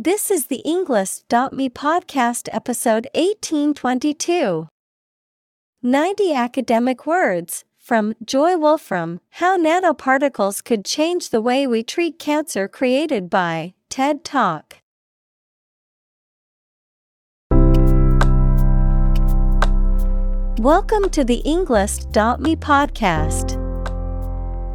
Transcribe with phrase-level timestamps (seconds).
[0.00, 4.68] This is the Englist.me podcast episode 1822.
[5.82, 12.68] 90 academic words from Joy Wolfram How Nanoparticles Could Change the Way We Treat Cancer,
[12.68, 14.76] created by TED Talk.
[20.60, 23.57] Welcome to the Englist.me podcast.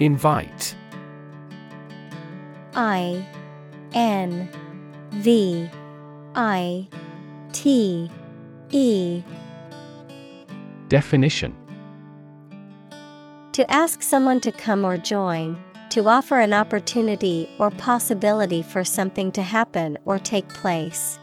[0.00, 0.76] Invite.
[2.74, 3.26] I
[3.92, 4.48] N
[5.10, 5.68] V
[6.34, 6.88] I
[7.52, 8.10] T
[8.70, 9.22] E.
[10.88, 11.54] Definition.
[13.52, 15.58] To ask someone to come or join,
[15.90, 21.18] to offer an opportunity or possibility for something to happen or take place.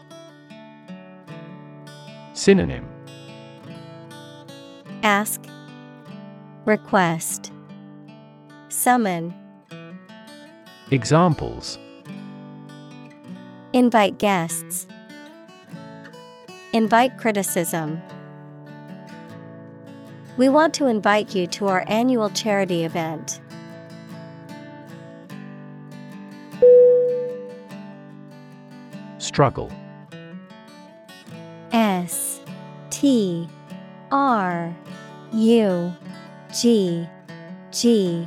[2.34, 2.86] Synonym.
[5.02, 5.40] Ask,
[6.66, 7.52] Request,
[8.68, 9.32] Summon.
[10.90, 11.78] Examples
[13.72, 14.86] Invite guests.
[16.72, 18.02] Invite criticism.
[20.36, 23.40] We want to invite you to our annual charity event.
[29.18, 29.70] Struggle
[31.72, 32.40] S
[32.90, 33.48] T
[34.10, 34.74] R
[35.32, 35.94] U
[36.52, 37.08] G
[37.70, 38.26] G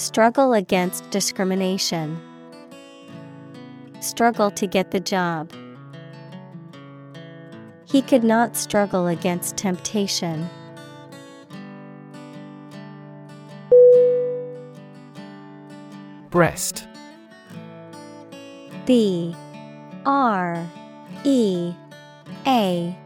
[0.00, 2.18] Struggle against discrimination.
[4.00, 5.52] Struggle to get the job.
[7.84, 10.48] He could not struggle against temptation.
[16.30, 16.88] Breast.
[18.86, 19.36] B.
[20.06, 20.66] R.
[21.24, 21.74] E.
[22.46, 22.98] A.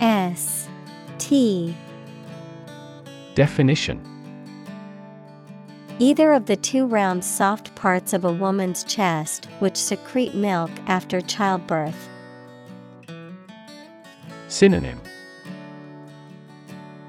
[0.00, 0.68] S.
[1.18, 1.76] T.
[3.36, 4.13] Definition
[6.00, 11.20] Either of the two round soft parts of a woman's chest which secrete milk after
[11.20, 12.08] childbirth.
[14.48, 15.00] Synonym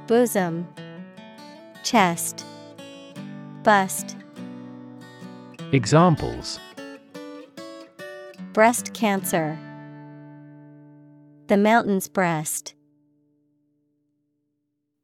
[0.06, 0.68] Bosom,
[1.84, 2.46] Chest,
[3.64, 4.16] Bust,
[5.72, 6.60] Examples
[8.54, 9.58] Breast cancer.
[11.48, 12.76] The mountain's breast.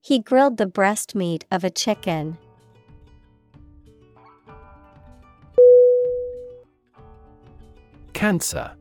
[0.02, 2.38] He grilled the breast meat of a chicken.
[8.22, 8.72] Cancer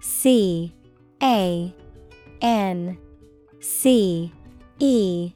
[0.00, 0.74] C
[1.22, 1.74] A
[2.42, 2.98] N
[3.58, 4.30] C
[4.78, 5.32] E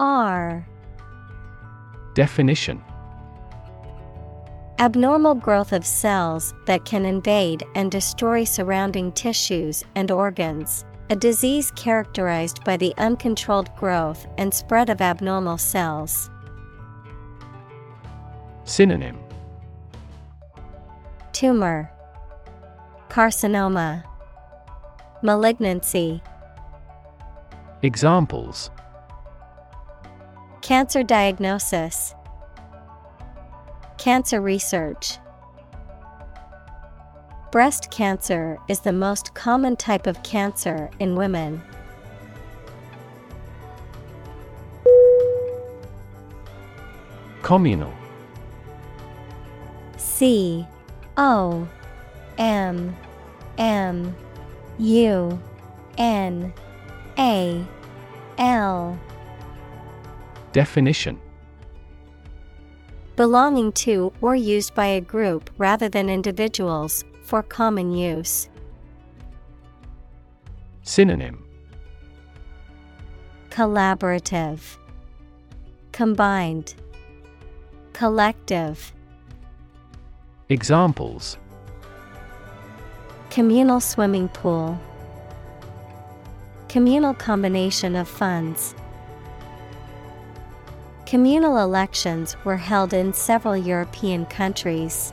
[0.00, 0.66] R.
[2.14, 2.82] Definition
[4.80, 10.84] Abnormal growth of cells that can invade and destroy surrounding tissues and organs.
[11.10, 16.28] A disease characterized by the uncontrolled growth and spread of abnormal cells.
[18.64, 19.25] Synonym
[21.36, 21.92] Tumor,
[23.10, 24.02] Carcinoma,
[25.20, 26.22] Malignancy.
[27.82, 28.70] Examples
[30.62, 32.14] Cancer diagnosis,
[33.98, 35.18] Cancer research.
[37.52, 41.60] Breast cancer is the most common type of cancer in women.
[47.42, 47.92] Communal
[49.98, 50.66] C
[51.16, 51.66] O
[52.38, 52.94] M
[53.58, 54.14] M
[54.78, 55.40] U
[55.98, 56.52] N
[57.18, 57.64] A
[58.38, 58.98] L.
[60.52, 61.20] Definition.
[63.16, 68.48] Belonging to or used by a group rather than individuals, for common use.
[70.82, 71.44] Synonym.
[73.50, 74.76] Collaborative,
[75.92, 76.74] Combined,
[77.94, 78.92] Collective.
[80.48, 81.38] Examples.
[83.30, 84.78] Communal swimming pool,
[86.68, 88.74] Communal combination of funds.
[91.06, 95.12] Communal elections were held in several European countries.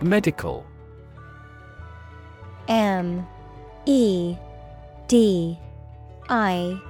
[0.00, 0.66] Medical.
[2.68, 3.26] M.
[3.86, 4.36] E.
[5.08, 5.58] D.
[6.28, 6.80] I.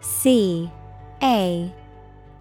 [0.00, 0.70] C.
[1.22, 1.72] A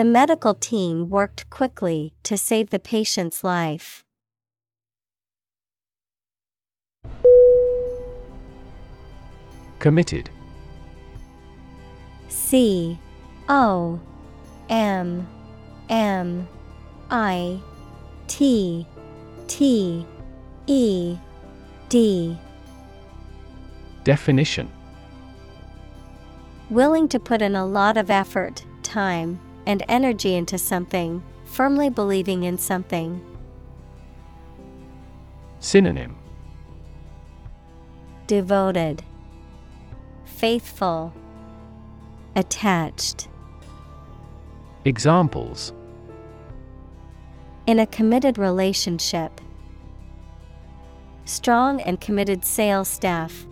[0.00, 4.02] The medical team worked quickly to save the patient's life.
[9.78, 10.30] Committed.
[12.30, 12.98] C
[13.50, 14.00] O
[14.70, 15.28] M
[15.90, 16.48] M
[17.10, 17.60] I
[18.26, 18.86] T
[19.48, 20.06] T
[20.66, 21.18] E
[21.90, 22.38] D.
[24.04, 24.72] Definition.
[26.70, 29.38] Willing to put in a lot of effort, time,
[29.70, 33.24] and energy into something, firmly believing in something.
[35.60, 36.16] Synonym
[38.26, 39.04] Devoted,
[40.24, 41.12] Faithful,
[42.34, 43.28] Attached.
[44.84, 45.72] Examples
[47.68, 49.40] In a committed relationship,
[51.26, 53.46] strong and committed sales staff.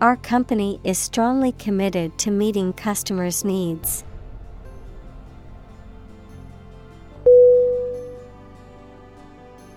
[0.00, 4.04] Our company is strongly committed to meeting customers' needs.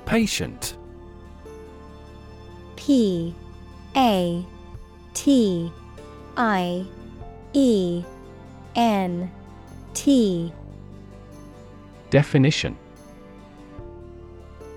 [0.06, 0.78] Patient.
[2.76, 3.34] P
[3.96, 4.46] A
[5.16, 5.72] T
[6.38, 6.86] I
[7.54, 8.04] E
[8.76, 9.32] N
[9.96, 10.54] T.
[12.12, 12.78] Definition.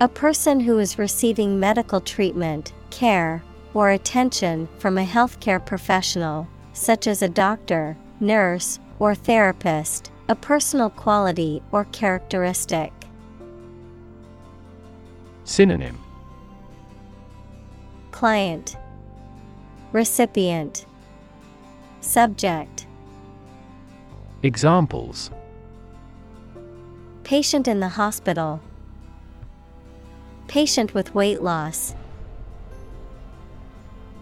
[0.00, 3.43] A person who is receiving medical treatment, care,
[3.75, 10.88] or attention from a healthcare professional, such as a doctor, nurse, or therapist, a personal
[10.88, 12.93] quality or characteristic.
[15.44, 15.99] Synonym
[18.12, 18.76] Client
[19.93, 20.87] Recipient
[22.00, 22.87] Subject
[24.43, 25.31] Examples
[27.25, 28.61] Patient in the hospital.
[30.47, 31.94] Patient with weight loss.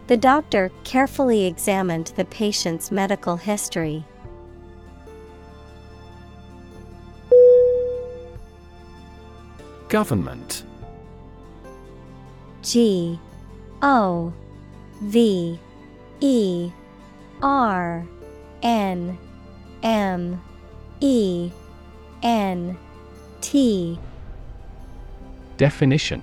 [0.09, 4.05] The doctor carefully examined the patient's medical history.
[9.89, 10.65] Government.
[12.63, 13.19] G
[13.81, 14.33] O
[15.03, 15.59] V
[16.21, 16.71] E
[17.43, 18.07] R
[18.63, 19.19] N
[19.83, 20.43] M
[21.01, 21.51] E
[22.23, 22.77] N
[23.41, 23.99] T.
[25.57, 26.23] Definition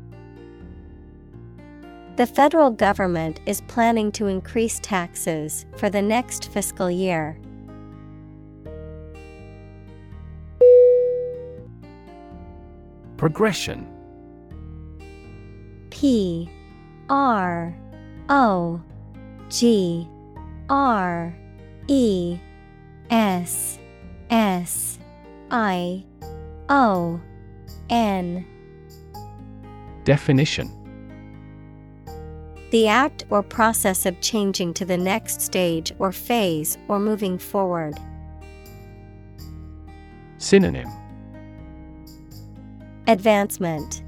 [2.17, 7.39] The federal government is planning to increase taxes for the next fiscal year.
[13.15, 13.87] Progression.
[15.89, 16.49] P
[17.09, 17.73] R
[18.29, 18.81] O
[19.49, 20.07] G
[20.69, 21.33] R
[21.87, 22.37] E
[23.09, 23.79] S
[24.29, 24.99] S
[25.49, 26.03] I
[26.67, 27.21] O
[27.89, 28.45] N.
[30.03, 30.80] Definition
[32.71, 37.97] The act or process of changing to the next stage or phase or moving forward.
[40.37, 40.89] Synonym.
[43.07, 44.03] Advancement.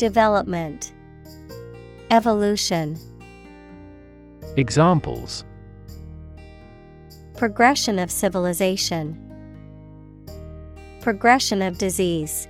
[0.00, 0.94] Development,
[2.10, 2.98] Evolution,
[4.56, 5.44] Examples.
[7.36, 9.14] Progression of civilization,
[11.02, 12.48] Progression of disease.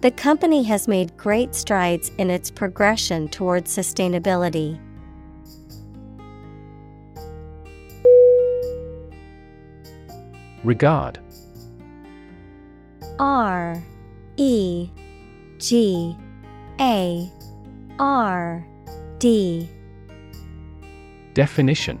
[0.00, 4.78] The company has made great strides in its progression towards sustainability.
[10.62, 11.18] Regard
[13.18, 13.82] R
[14.36, 14.88] E
[15.58, 16.16] G
[16.80, 17.32] A
[17.98, 18.64] R
[19.18, 19.68] D
[21.34, 22.00] Definition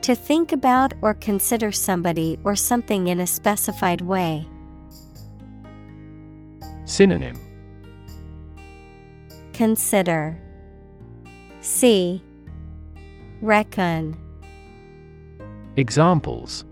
[0.00, 4.48] To think about or consider somebody or something in a specified way.
[6.92, 7.40] Synonym
[9.54, 10.38] Consider
[11.62, 12.22] See
[13.40, 14.14] Reckon
[15.76, 16.66] Examples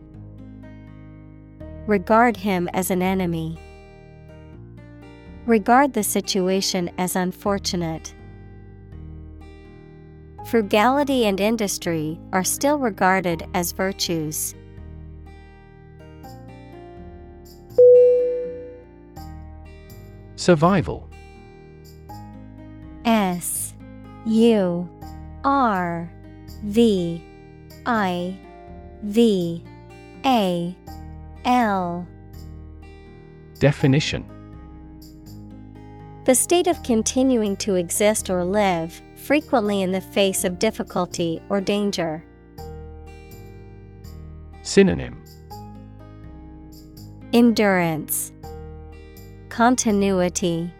[1.86, 3.58] Regard him as an enemy.
[5.46, 8.14] Regard the situation as unfortunate.
[10.44, 14.54] Frugality and industry are still regarded as virtues.
[20.40, 21.06] Survival.
[23.04, 23.74] S
[24.24, 24.88] U
[25.44, 26.10] R
[26.64, 27.22] V
[27.84, 28.38] I
[29.02, 29.62] V
[30.24, 30.74] A
[31.44, 32.08] L.
[33.58, 34.24] Definition.
[36.24, 41.60] The state of continuing to exist or live, frequently in the face of difficulty or
[41.60, 42.24] danger.
[44.62, 45.22] Synonym.
[47.34, 48.32] Endurance
[49.50, 50.72] Continuity.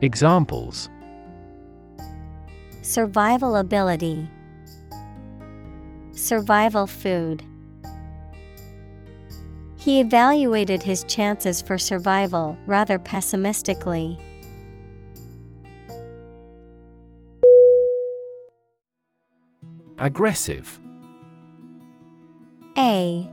[0.00, 0.88] Examples.
[2.80, 4.26] Survival ability.
[6.12, 7.44] Survival food.
[9.76, 14.18] He evaluated his chances for survival rather pessimistically.
[19.98, 20.80] Aggressive.
[22.78, 23.30] A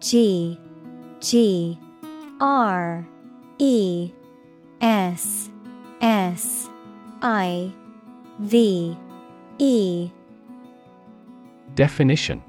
[0.00, 0.60] G
[1.20, 1.78] G
[2.38, 3.08] R
[3.58, 4.12] E
[4.80, 5.50] S
[6.00, 6.68] S
[7.22, 7.72] I
[8.40, 8.96] V
[9.58, 10.10] E.
[11.74, 12.42] Definition.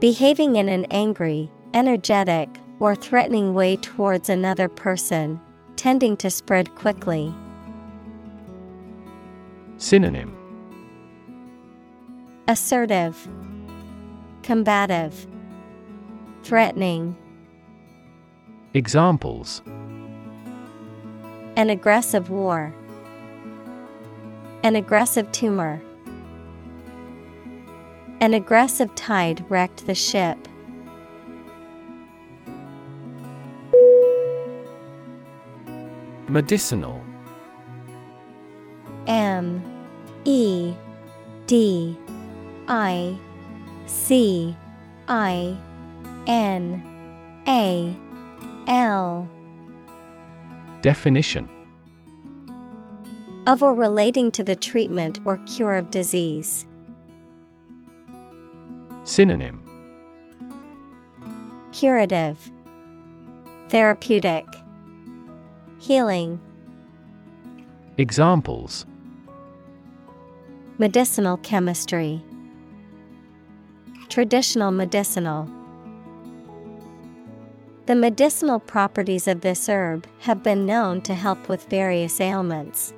[0.00, 2.48] Behaving in an angry, energetic,
[2.80, 5.40] or threatening way towards another person,
[5.76, 7.32] tending to spread quickly.
[9.78, 10.36] Synonym.
[12.48, 13.28] Assertive,
[14.42, 15.26] Combative,
[16.42, 17.16] Threatening.
[18.76, 19.62] Examples.
[21.56, 22.74] An aggressive war.
[24.64, 25.80] An aggressive tumor.
[28.20, 30.48] An aggressive tide wrecked the ship.
[36.26, 37.00] Medicinal.
[39.06, 39.62] M.
[40.24, 40.74] E.
[41.46, 41.96] D.
[42.66, 43.16] I.
[43.86, 44.56] C.
[45.06, 45.56] I.
[46.26, 46.82] N.
[47.46, 47.96] A
[48.66, 49.28] L.
[50.80, 51.48] Definition.
[53.46, 56.66] Of or relating to the treatment or cure of disease.
[59.04, 59.60] Synonym.
[61.72, 62.50] Curative,
[63.68, 64.46] Therapeutic,
[65.78, 66.40] Healing,
[67.98, 68.86] Examples.
[70.78, 72.22] Medicinal chemistry,
[74.08, 75.48] Traditional medicinal.
[77.86, 82.94] The medicinal properties of this herb have been known to help with various ailments.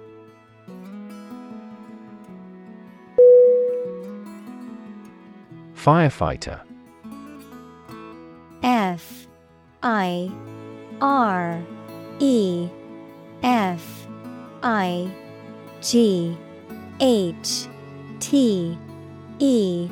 [5.75, 6.61] Firefighter.
[8.63, 9.27] F
[9.83, 10.31] I
[11.01, 11.61] R
[12.21, 12.69] E
[13.43, 14.07] F
[14.63, 15.11] I
[15.81, 16.37] G
[17.01, 17.67] H
[18.21, 18.79] T
[19.41, 19.89] E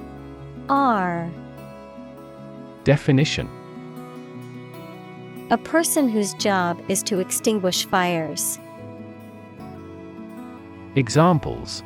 [0.68, 1.30] R.
[2.84, 3.48] Definition
[5.50, 8.58] A person whose job is to extinguish fires.
[10.96, 11.82] Examples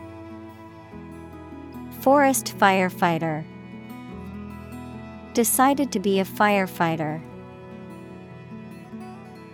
[2.00, 3.44] Forest firefighter
[5.34, 7.20] decided to be a firefighter.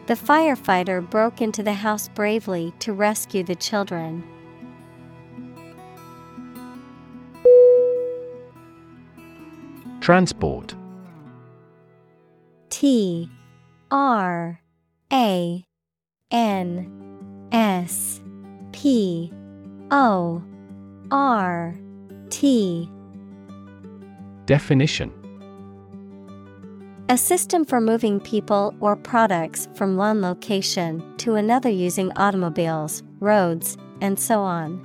[0.06, 4.22] The firefighter broke into the house bravely to rescue the children.
[10.00, 10.74] Transport
[12.68, 13.30] T
[13.94, 14.60] R
[15.12, 15.64] A
[16.32, 18.20] N S
[18.72, 19.32] P
[19.92, 20.42] O
[21.12, 21.78] R
[22.28, 22.90] T.
[24.46, 25.12] Definition.
[27.08, 33.76] A system for moving people or products from one location to another using automobiles, roads,
[34.00, 34.82] and so on.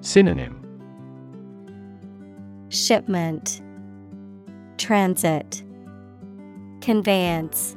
[0.00, 0.64] Synonym.
[2.68, 3.62] Shipment.
[4.76, 5.64] Transit
[6.88, 7.76] Conveyance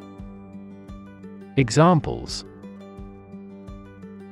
[1.58, 2.46] Examples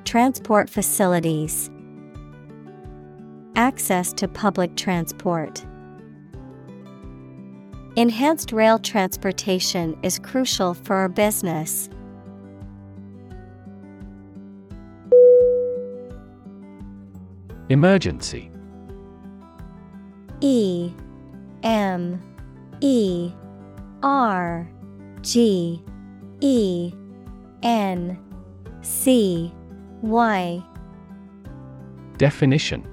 [0.06, 1.70] Transport facilities
[3.58, 5.66] Access to public transport.
[7.98, 11.90] Enhanced rail transportation is crucial for our business.
[17.68, 18.50] Emergency
[20.40, 20.94] E
[21.64, 22.22] M
[22.80, 23.34] E
[24.04, 24.70] R
[25.22, 25.84] G
[26.42, 26.94] E
[27.64, 28.18] N
[28.82, 29.54] C
[30.02, 30.64] Y
[32.18, 32.86] Definition.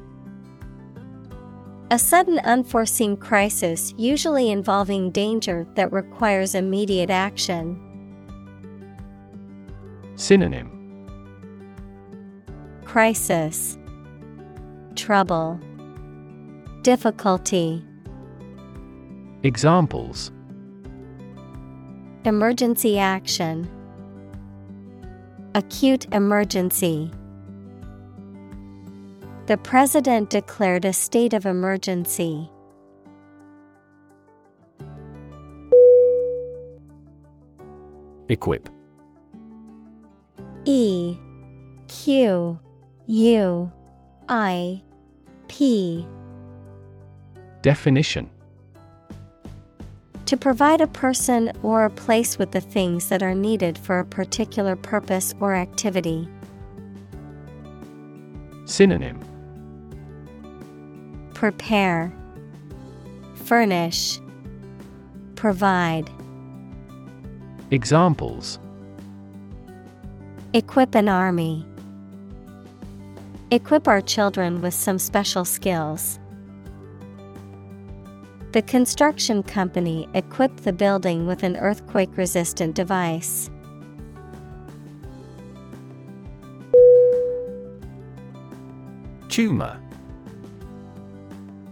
[1.90, 7.80] A sudden unforeseen crisis usually involving danger that requires immediate action.
[10.16, 10.70] Synonym.
[12.84, 13.78] Crisis.
[14.96, 15.60] Trouble.
[16.82, 17.84] Difficulty.
[19.42, 20.32] Examples
[22.26, 23.70] Emergency action.
[25.54, 27.08] Acute emergency.
[29.46, 32.50] The President declared a state of emergency.
[38.28, 38.68] Equip.
[40.64, 41.16] E
[41.86, 42.58] Q
[43.06, 43.72] U
[44.28, 44.82] I
[45.46, 46.04] P.
[47.62, 48.28] Definition
[50.26, 54.04] To provide a person or a place with the things that are needed for a
[54.04, 56.28] particular purpose or activity.
[58.64, 59.20] Synonym
[61.32, 62.12] Prepare,
[63.34, 64.18] Furnish,
[65.36, 66.10] Provide.
[67.70, 68.58] Examples
[70.54, 71.64] Equip an army.
[73.52, 76.18] Equip our children with some special skills.
[78.56, 83.50] The construction company equipped the building with an earthquake resistant device.
[89.28, 89.78] Tumor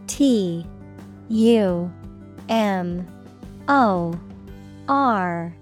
[0.08, 0.66] T
[1.30, 1.90] U
[2.50, 3.06] M
[3.66, 4.20] O
[4.86, 5.56] R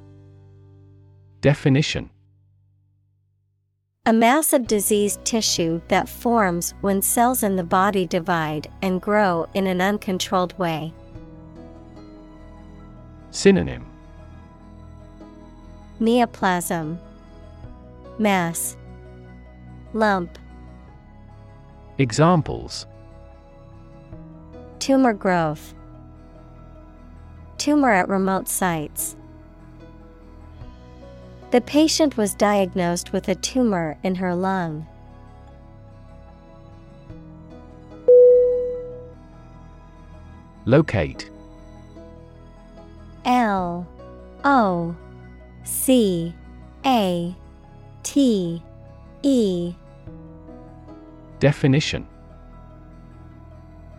[1.41, 2.11] Definition
[4.07, 9.47] A mass of diseased tissue that forms when cells in the body divide and grow
[9.55, 10.93] in an uncontrolled way.
[13.33, 13.87] Synonym.
[15.99, 16.99] Neoplasm.
[18.19, 18.77] Mass.
[19.95, 20.39] Lump.
[21.97, 22.87] Examples.
[24.81, 25.75] Tumor growth.
[27.57, 29.17] Tumor at remote sites.
[31.53, 34.87] The patient was diagnosed with a tumor in her lung.
[40.67, 41.32] Locate
[43.25, 43.87] L
[44.45, 44.97] O
[45.65, 46.35] C
[46.85, 47.35] A
[48.03, 48.63] T
[49.23, 49.75] E.
[51.39, 52.07] Definition.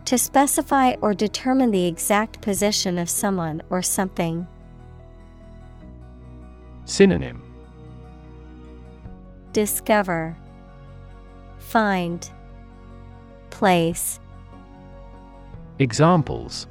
[0.06, 4.48] To specify or determine the exact position of someone or something.
[6.86, 7.42] Synonym.
[9.54, 10.38] Discover.
[11.58, 12.30] Find.
[13.50, 14.20] Place.
[15.80, 16.68] Examples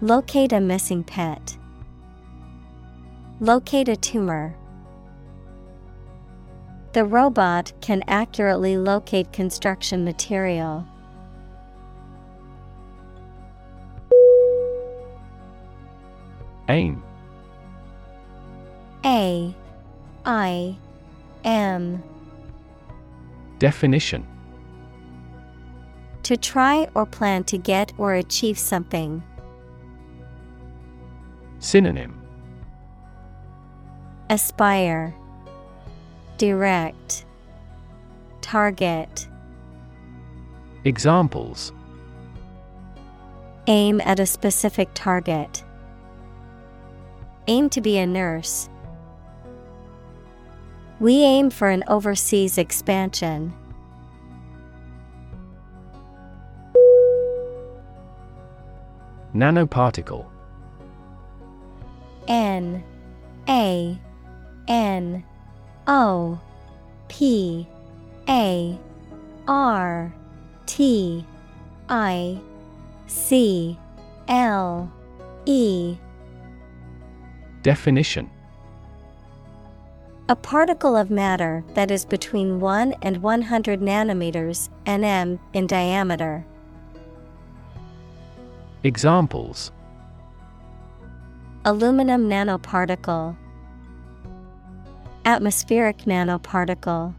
[0.00, 1.56] Locate a missing pet.
[3.40, 4.54] Locate a tumor.
[6.92, 10.86] The robot can accurately locate construction material.
[16.68, 17.02] Aim
[19.04, 19.54] A
[20.24, 20.76] I
[21.44, 22.02] M
[23.58, 24.26] Definition
[26.22, 29.22] To try or plan to get or achieve something.
[31.64, 32.20] Synonym
[34.28, 35.14] Aspire
[36.36, 37.24] Direct
[38.42, 39.26] Target
[40.84, 41.72] Examples
[43.66, 45.64] Aim at a specific target.
[47.46, 48.68] Aim to be a nurse.
[51.00, 53.54] We aim for an overseas expansion.
[59.34, 60.26] Nanoparticle
[62.28, 62.82] N
[63.48, 63.98] A
[64.68, 65.24] N
[65.86, 66.40] O
[67.08, 67.66] P
[68.28, 68.78] A
[69.46, 70.14] R
[70.66, 71.24] T
[71.88, 72.40] I
[73.06, 73.78] C
[74.28, 74.90] L
[75.46, 75.96] E.
[77.62, 78.30] Definition.
[80.26, 86.46] A particle of matter that is between 1 and 100 nanometers nm in diameter.
[88.82, 89.70] Examples
[91.66, 93.34] Aluminum nanoparticle
[95.24, 97.14] Atmospheric nanoparticle.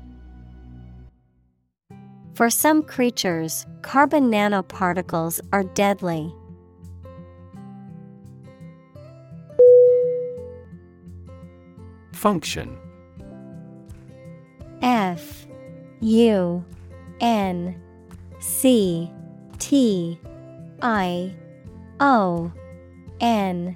[2.35, 6.31] For some creatures, carbon nanoparticles are deadly.
[12.13, 12.77] Function.
[14.83, 15.47] F
[16.01, 16.63] U
[17.19, 17.81] N
[18.37, 19.11] C
[19.57, 20.19] T
[20.83, 21.35] I
[21.99, 22.51] O
[23.19, 23.75] N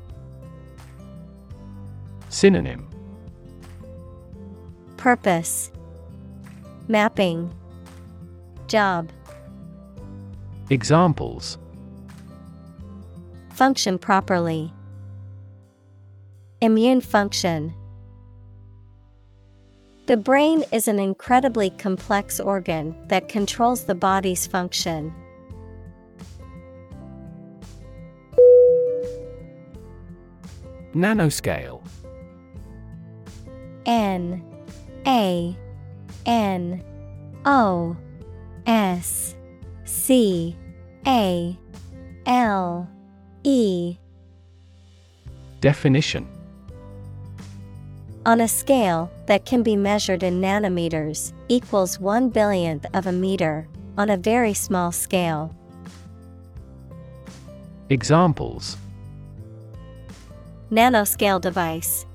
[2.31, 2.87] Synonym
[4.95, 5.69] Purpose
[6.87, 7.53] Mapping
[8.67, 9.11] Job
[10.69, 11.57] Examples
[13.49, 14.73] Function properly.
[16.61, 17.73] Immune function.
[20.05, 25.13] The brain is an incredibly complex organ that controls the body's function.
[30.95, 31.80] Nanoscale
[33.85, 34.43] N
[35.05, 35.55] A
[36.25, 36.83] N
[37.45, 37.95] O
[38.65, 39.35] S
[39.85, 40.55] C
[41.07, 41.57] A
[42.25, 42.89] L
[43.43, 43.97] E
[45.59, 46.27] Definition
[48.25, 53.67] On a scale that can be measured in nanometers, equals one billionth of a meter,
[53.97, 55.55] on a very small scale.
[57.89, 58.77] Examples
[60.71, 62.05] Nanoscale device.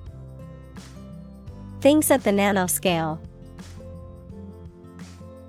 [1.80, 3.18] Things at the nanoscale.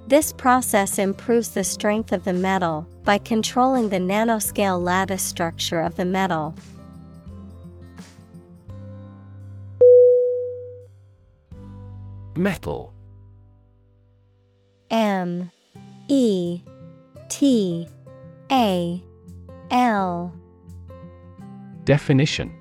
[0.08, 5.98] This process improves the strength of the metal by controlling the nanoscale lattice structure of
[5.98, 6.56] the metal.
[12.36, 12.94] Metal.
[14.90, 15.52] M.
[16.08, 16.62] E.
[17.28, 17.90] T.
[18.52, 19.04] A.
[19.72, 20.34] L.
[21.84, 22.57] Definition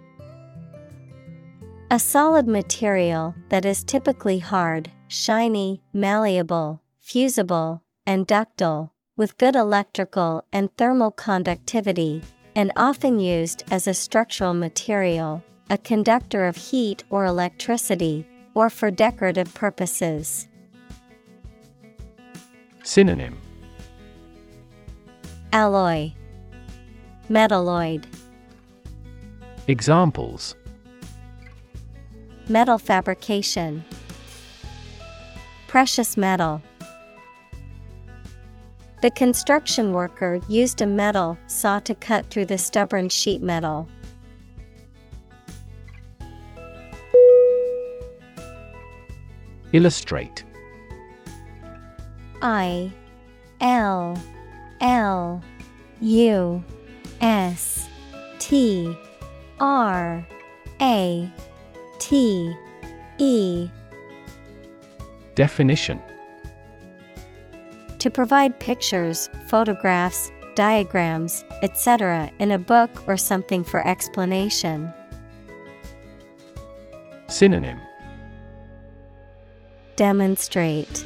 [1.89, 10.45] A solid material that is typically hard, shiny, malleable, fusible, and ductile, with good electrical
[10.53, 12.23] and thermal conductivity,
[12.57, 18.91] and often used as a structural material, a conductor of heat or electricity, or for
[18.91, 20.49] decorative purposes.
[22.83, 23.39] Synonym.
[25.53, 26.11] Alloy.
[27.31, 28.07] Metalloid.
[29.69, 30.57] Examples
[32.49, 33.85] Metal fabrication.
[35.67, 36.63] Precious metal.
[39.03, 43.89] The construction worker used a metal saw to cut through the stubborn sheet metal.
[49.73, 50.45] Illustrate.
[52.43, 52.93] I
[53.61, 54.17] L
[54.81, 55.43] L
[56.01, 56.65] U
[57.21, 57.89] S
[58.39, 58.97] T
[59.59, 60.27] R
[60.81, 61.31] A
[62.07, 62.57] T
[63.19, 63.69] E
[65.35, 66.01] Definition
[67.99, 72.31] To provide pictures, photographs, diagrams, etc.
[72.39, 74.95] in a book or something for explanation.
[77.27, 77.81] Synonym
[79.97, 81.05] Demonstrate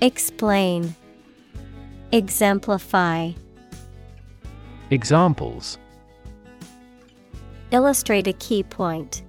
[0.00, 0.94] Explain
[2.12, 3.32] Exemplify
[4.90, 5.76] Examples
[7.72, 9.24] Illustrate a key point.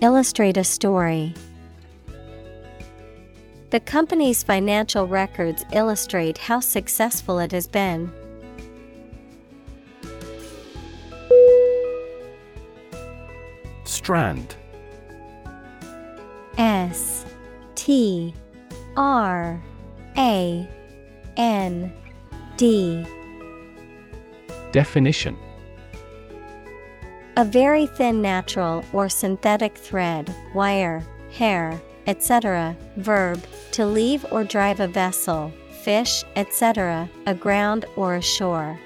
[0.00, 1.34] Illustrate a story.
[3.70, 8.12] The company's financial records illustrate how successful it has been.
[13.84, 14.54] Strand
[16.56, 17.26] S
[17.74, 18.32] T
[18.96, 19.60] R
[20.16, 20.68] A
[21.36, 21.92] N
[22.56, 23.04] D
[24.70, 25.36] Definition
[27.38, 32.76] A very thin natural or synthetic thread, wire, hair, etc.
[32.96, 35.52] Verb, to leave or drive a vessel,
[35.84, 38.76] fish, etc., aground or ashore.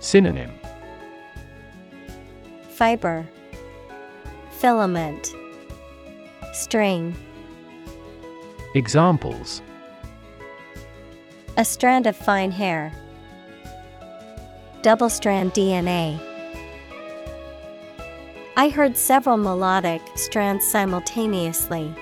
[0.00, 0.50] Synonym
[2.70, 3.24] Fiber,
[4.58, 5.32] Filament,
[6.52, 7.14] String.
[8.74, 9.62] Examples
[11.56, 12.92] A strand of fine hair.
[14.82, 16.20] Double strand DNA.
[18.56, 21.92] I heard several melodic strands simultaneously.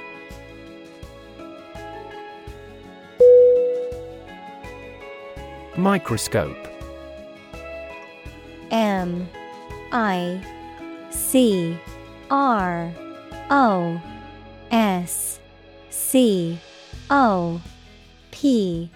[5.77, 6.57] Microscope
[8.71, 9.29] M
[9.93, 10.43] I
[11.11, 11.79] C
[12.31, 12.93] R
[13.51, 14.01] O
[14.71, 15.41] S
[15.91, 16.59] C
[17.11, 17.61] O
[18.31, 18.91] P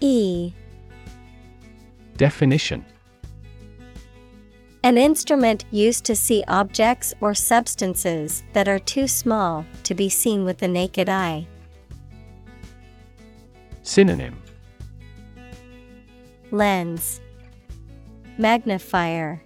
[0.00, 0.52] E
[2.16, 2.84] Definition
[4.84, 10.44] An instrument used to see objects or substances that are too small to be seen
[10.44, 11.46] with the naked eye.
[13.82, 14.40] Synonym.
[16.50, 17.20] Lens.
[18.38, 19.42] Magnifier.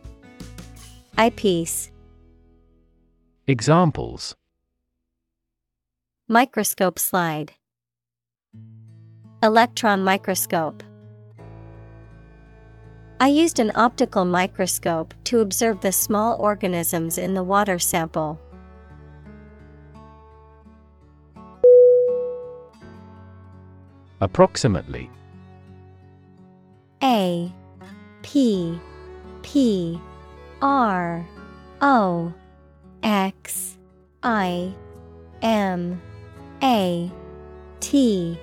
[1.17, 1.91] Eyepiece.
[3.47, 4.35] Examples.
[6.29, 7.53] Microscope slide.
[9.43, 10.83] Electron microscope
[13.23, 18.41] I used an optical microscope to observe the small organisms in the water sample.
[24.21, 25.09] Approximately
[27.01, 27.53] A
[28.23, 28.81] P
[29.43, 30.01] P
[30.61, 31.25] R
[31.81, 32.35] O
[33.05, 33.79] X
[34.25, 34.75] I
[35.43, 36.03] M
[36.61, 37.09] A
[37.79, 38.37] T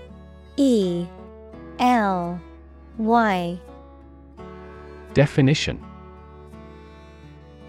[0.55, 1.05] E
[1.79, 2.39] L
[2.97, 3.59] Y
[5.19, 5.83] Definition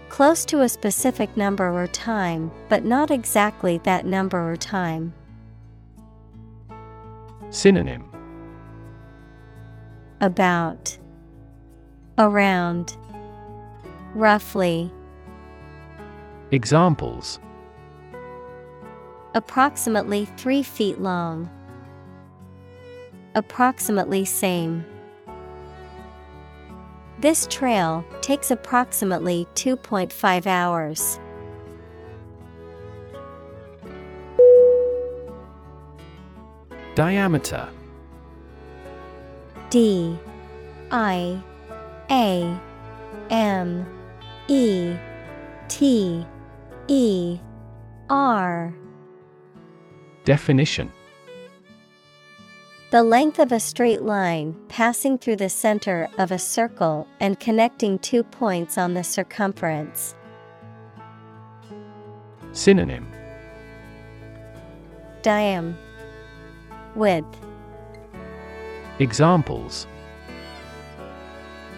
[0.07, 5.13] Close to a specific number or time, but not exactly that number or time.
[7.49, 8.09] Synonym
[10.21, 10.97] About
[12.17, 12.95] Around
[14.15, 14.89] Roughly
[16.51, 17.37] Examples
[19.35, 21.49] Approximately 3 feet long.
[23.35, 24.85] Approximately same.
[27.21, 31.19] This trail takes approximately 2.5 hours.
[36.95, 37.69] Diameter.
[39.69, 40.17] D.
[40.89, 41.39] I.
[42.09, 42.59] A.
[43.29, 43.85] M.
[44.47, 44.95] E.
[45.67, 46.25] T.
[46.87, 47.39] E.
[48.09, 48.73] R.
[50.25, 50.91] Definition
[52.91, 57.97] The length of a straight line passing through the center of a circle and connecting
[57.99, 60.13] two points on the circumference.
[62.51, 63.07] Synonym
[65.21, 65.73] Diam
[66.93, 67.37] Width
[68.99, 69.87] Examples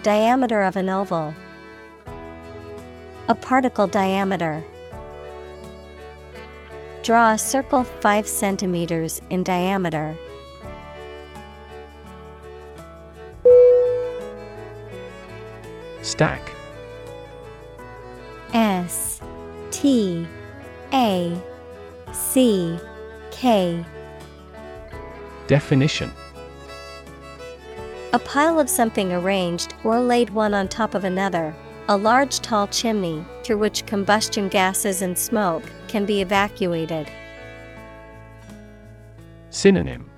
[0.01, 1.35] Diameter of an oval.
[3.27, 4.63] A particle diameter.
[7.03, 10.17] Draw a circle 5 centimeters in diameter.
[16.03, 16.51] Stack.
[18.53, 19.21] S
[19.71, 20.27] T
[20.91, 21.41] A
[22.11, 22.77] C
[23.31, 23.83] K.
[25.47, 26.11] Definition.
[28.11, 31.55] A pile of something arranged or laid one on top of another.
[31.87, 37.09] A large tall chimney through which combustion gases and smoke can be evacuated.
[39.49, 40.09] Synonym.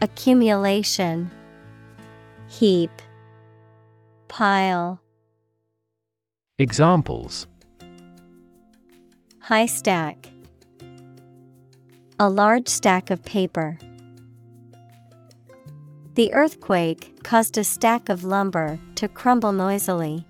[0.00, 1.30] Accumulation.
[2.48, 2.90] Heap
[4.36, 5.00] Pile
[6.58, 7.46] Examples
[9.38, 10.28] High stack
[12.18, 13.78] A large stack of paper.
[16.16, 20.26] The earthquake caused a stack of lumber to crumble noisily.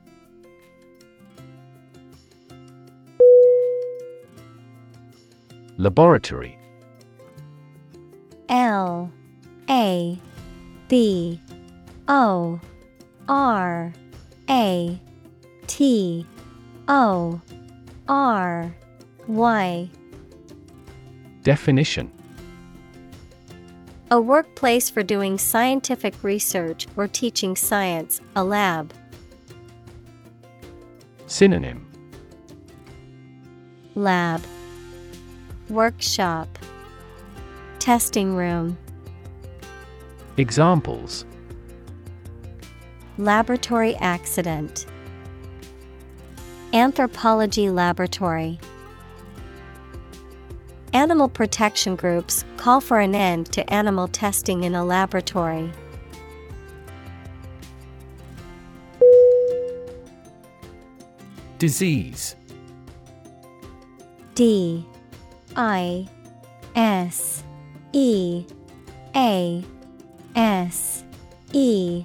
[5.79, 6.59] Laboratory
[8.51, 9.11] L
[9.71, 10.19] A
[10.89, 11.41] B
[12.07, 12.61] O
[13.29, 13.93] R
[14.51, 15.01] A
[15.67, 16.27] T
[16.89, 17.41] O
[18.09, 18.75] R
[19.27, 19.91] Y
[21.43, 22.11] Definition.
[24.11, 28.93] A workplace for doing scientific research or teaching science, a lab.
[31.27, 31.87] Synonym.
[33.95, 34.43] Lab.
[35.69, 36.59] Workshop.
[37.79, 38.79] Testing room.
[40.37, 41.27] Examples
[43.19, 44.87] Laboratory accident.
[46.73, 48.59] Anthropology Laboratory.
[50.93, 55.71] Animal protection groups call for an end to animal testing in a laboratory.
[61.59, 62.35] Disease.
[64.35, 64.85] D.
[65.55, 66.09] I.
[66.75, 67.45] S.
[67.93, 68.45] E.
[69.15, 69.65] A.
[70.35, 71.05] S.
[71.53, 72.05] E.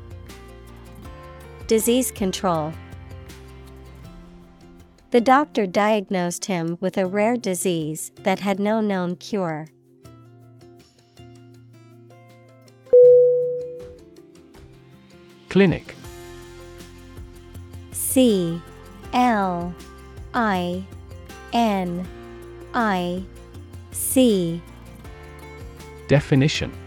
[1.71, 2.73] disease control.
[5.11, 9.69] The doctor diagnosed him with a rare disease that had no known cure.
[15.47, 15.95] Clinic
[17.93, 18.61] C
[19.13, 19.73] L
[20.33, 20.85] I
[21.53, 22.05] N
[22.73, 23.23] I
[23.93, 24.61] C
[26.09, 26.80] Definition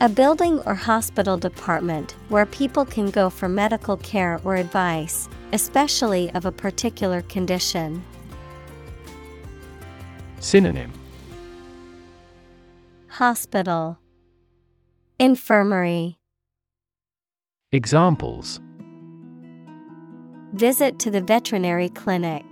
[0.00, 6.30] A building or hospital department where people can go for medical care or advice, especially
[6.34, 8.04] of a particular condition.
[10.38, 10.92] Synonym
[13.08, 13.98] Hospital
[15.18, 16.20] Infirmary
[17.72, 18.60] Examples
[20.52, 22.44] Visit to the veterinary clinic.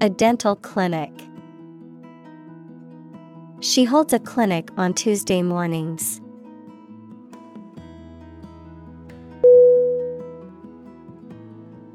[0.00, 1.10] A dental clinic.
[3.60, 6.20] She holds a clinic on Tuesday mornings.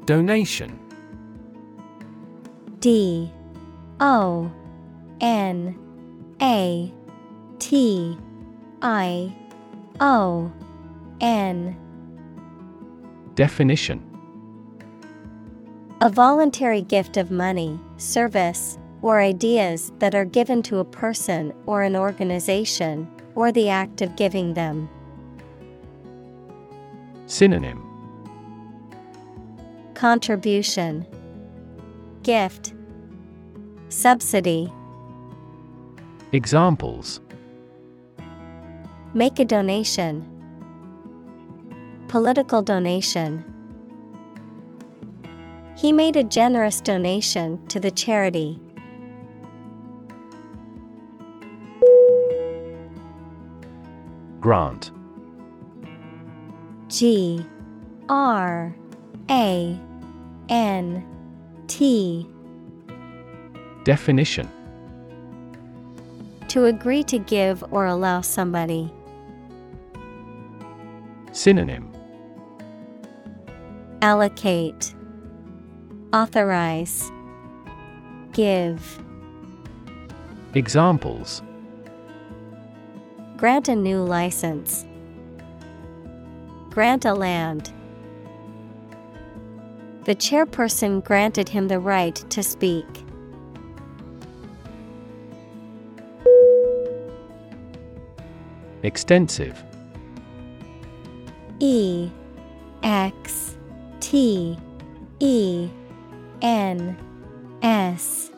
[0.04, 0.78] Donation.
[2.78, 3.32] D.
[3.98, 4.52] O.
[5.20, 5.76] N.
[6.40, 6.92] A.
[7.58, 8.16] T.
[8.80, 9.36] I.
[9.98, 10.52] O.
[11.20, 11.76] N.
[13.34, 14.04] Definition.
[16.00, 21.84] A voluntary gift of money, service, or ideas that are given to a person or
[21.84, 24.88] an organization, or the act of giving them.
[27.26, 27.80] Synonym
[29.94, 31.06] Contribution
[32.24, 32.74] Gift
[33.90, 34.72] Subsidy
[36.32, 37.20] Examples
[39.14, 40.26] Make a donation.
[42.08, 43.44] Political donation.
[45.76, 48.58] He made a generous donation to the charity.
[54.46, 54.92] Grant.
[56.86, 57.44] G
[58.08, 58.76] R
[59.28, 59.80] A
[60.48, 61.04] N
[61.66, 62.30] T.
[63.82, 64.48] Definition.
[66.46, 68.88] To agree to give or allow somebody.
[71.32, 71.92] Synonym.
[74.00, 74.94] Allocate.
[76.12, 77.10] Authorize.
[78.32, 79.02] Give.
[80.54, 81.42] Examples
[83.36, 84.86] Grant a new license.
[86.70, 87.70] Grant a land.
[90.04, 92.86] The chairperson granted him the right to speak.
[98.82, 99.62] Extensive
[101.58, 102.10] E
[102.82, 103.56] X
[104.00, 104.56] T
[105.20, 105.68] E
[106.40, 106.96] N
[107.62, 108.30] S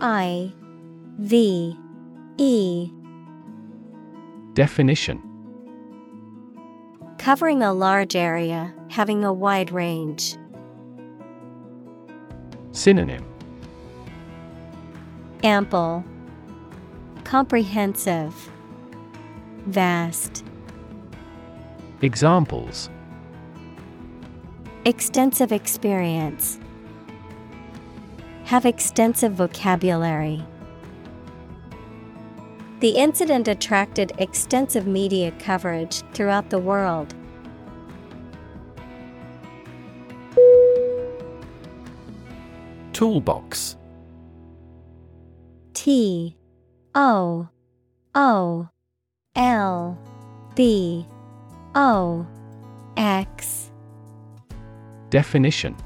[0.00, 0.52] I
[1.18, 1.76] V
[2.36, 2.90] E
[4.54, 5.20] Definition
[7.18, 10.36] Covering a large area, having a wide range.
[12.70, 13.24] Synonym
[15.42, 16.04] Ample,
[17.24, 18.32] Comprehensive,
[19.66, 20.44] Vast,
[22.02, 22.90] Examples
[24.84, 26.60] Extensive experience.
[28.44, 30.44] Have extensive vocabulary.
[32.80, 37.14] The incident attracted extensive media coverage throughout the world.
[42.92, 43.76] Toolbox.
[45.72, 46.36] T
[46.94, 47.48] O
[48.14, 48.68] O
[49.34, 49.98] L
[50.54, 51.06] B
[51.74, 52.26] O
[52.96, 53.70] X.
[55.10, 55.76] Definition.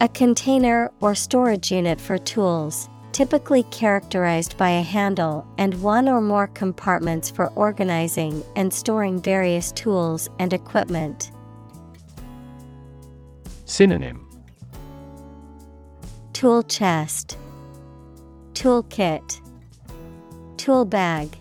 [0.00, 2.88] A container or storage unit for tools,
[3.18, 9.72] typically characterized by a handle and one or more compartments for organizing and storing various
[9.72, 11.32] tools and equipment.
[13.64, 14.24] Synonym.
[16.32, 17.36] Tool chest,
[18.52, 19.40] Toolkit,
[20.56, 21.36] Tool bag,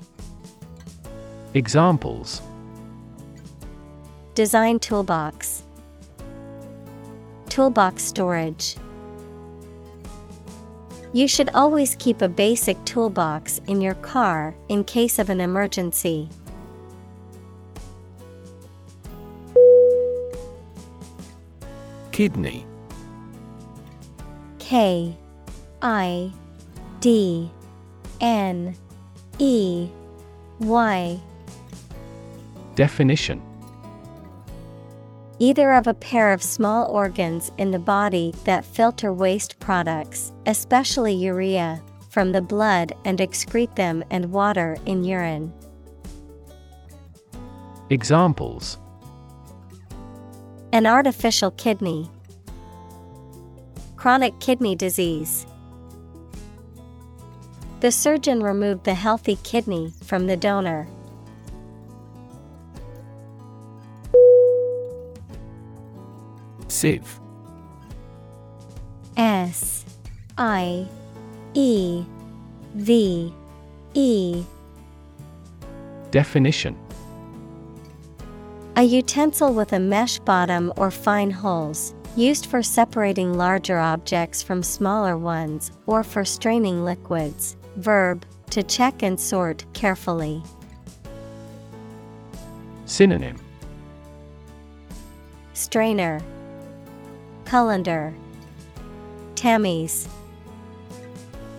[1.53, 2.41] Examples.
[4.33, 5.61] Design toolbox,
[7.49, 8.77] toolbox storage.
[11.13, 16.29] You should always keep a basic toolbox in your car in case of an emergency.
[22.11, 22.65] Kidney.
[24.59, 25.15] K
[25.81, 26.31] I
[26.99, 27.49] D
[28.19, 28.75] N
[29.39, 29.87] E
[30.59, 31.19] Y.
[32.75, 33.46] Definition
[35.39, 41.13] Either of a pair of small organs in the body that filter waste products, especially
[41.13, 45.53] urea, from the blood and excrete them and water in urine.
[47.91, 48.79] Examples
[50.71, 52.09] An artificial kidney,
[53.95, 55.45] chronic kidney disease.
[57.81, 60.87] The surgeon removed the healthy kidney from the donor.
[66.77, 67.19] Sieve
[69.17, 69.83] S
[70.37, 70.87] I
[71.55, 72.05] E
[72.75, 73.33] V
[73.95, 74.43] E
[76.11, 76.77] Definition
[78.75, 84.61] A utensil with a mesh bottom or fine holes, used for separating larger objects from
[84.61, 87.57] smaller ones or for straining liquids.
[87.77, 90.43] Verb, to check and sort carefully.
[92.85, 93.37] Synonym
[95.53, 96.21] Strainer,
[97.47, 98.13] Colander,
[99.35, 100.09] tamis,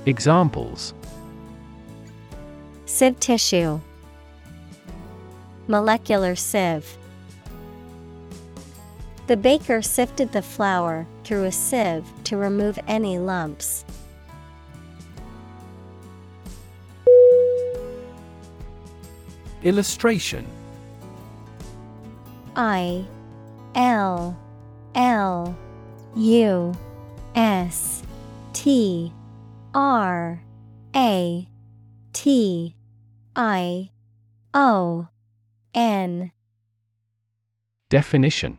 [0.04, 0.92] Examples.
[2.84, 3.80] Sieve tissue,
[5.66, 6.98] Molecular sieve.
[9.28, 13.86] The baker sifted the flour through a sieve to remove any lumps.
[19.62, 20.46] Illustration.
[22.56, 23.06] I
[23.74, 24.36] L
[24.94, 25.56] L
[26.18, 26.74] U
[27.36, 28.02] S
[28.52, 29.12] T
[29.72, 30.42] R
[30.96, 31.48] A
[32.12, 32.74] T
[33.36, 33.90] I
[34.52, 35.06] O
[35.74, 36.32] N.
[37.88, 38.58] Definition.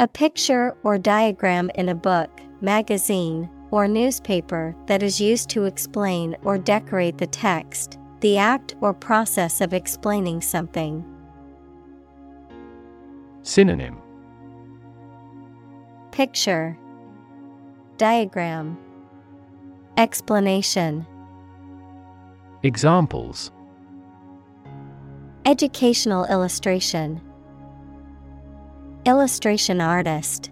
[0.00, 6.34] A picture or diagram in a book, magazine, or newspaper that is used to explain
[6.42, 11.04] or decorate the text, the act or process of explaining something.
[13.42, 14.01] Synonym
[16.12, 16.76] Picture.
[17.96, 18.76] Diagram.
[19.96, 21.06] Explanation.
[22.62, 23.50] Examples.
[25.46, 27.18] Educational illustration.
[29.06, 30.50] Illustration artist.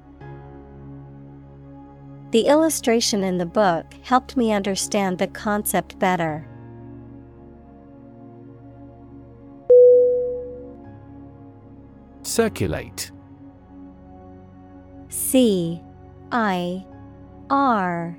[2.30, 6.48] The illustration in the book helped me understand the concept better.
[12.22, 13.12] Circulate
[15.11, 15.82] C
[16.30, 16.86] I
[17.50, 18.16] R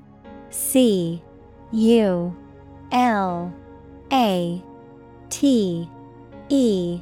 [0.50, 1.24] C
[1.72, 2.38] U
[2.92, 3.54] L
[4.12, 4.64] A
[5.30, 5.89] T
[6.50, 7.02] E.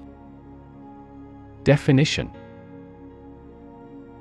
[1.64, 2.32] Definition.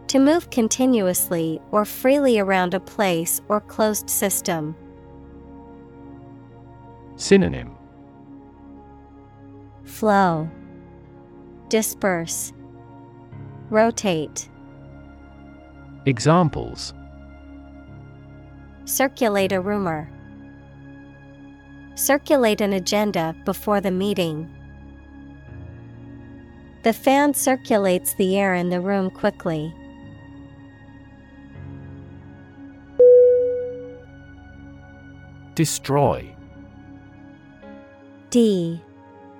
[0.08, 4.74] To move continuously or freely around a place or closed system.
[7.16, 7.76] Synonym.
[9.84, 10.48] Flow.
[11.68, 12.54] Disperse.
[13.68, 14.48] Rotate
[16.08, 16.94] Examples.
[18.86, 20.10] Circulate a rumor.
[21.96, 24.48] Circulate an agenda before the meeting.
[26.82, 29.74] The fan circulates the air in the room quickly.
[35.54, 36.34] Destroy.
[38.30, 38.80] D.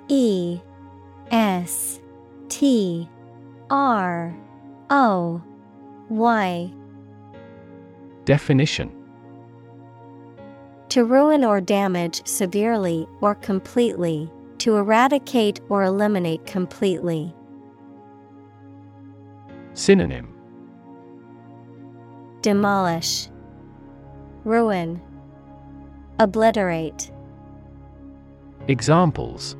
[0.08, 0.60] E.
[1.30, 1.98] S.
[2.50, 3.08] T.
[3.70, 4.36] R.
[4.90, 5.42] O
[6.10, 6.72] Y
[8.24, 8.90] Definition
[10.90, 17.34] To ruin or damage severely or completely, to eradicate or eliminate completely.
[19.74, 20.34] Synonym
[22.42, 23.28] Demolish,
[24.44, 25.00] Ruin,
[26.18, 27.10] Obliterate.
[28.68, 29.56] Examples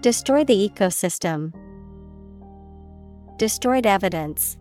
[0.00, 1.52] Destroy the ecosystem.
[3.42, 4.56] Destroyed evidence.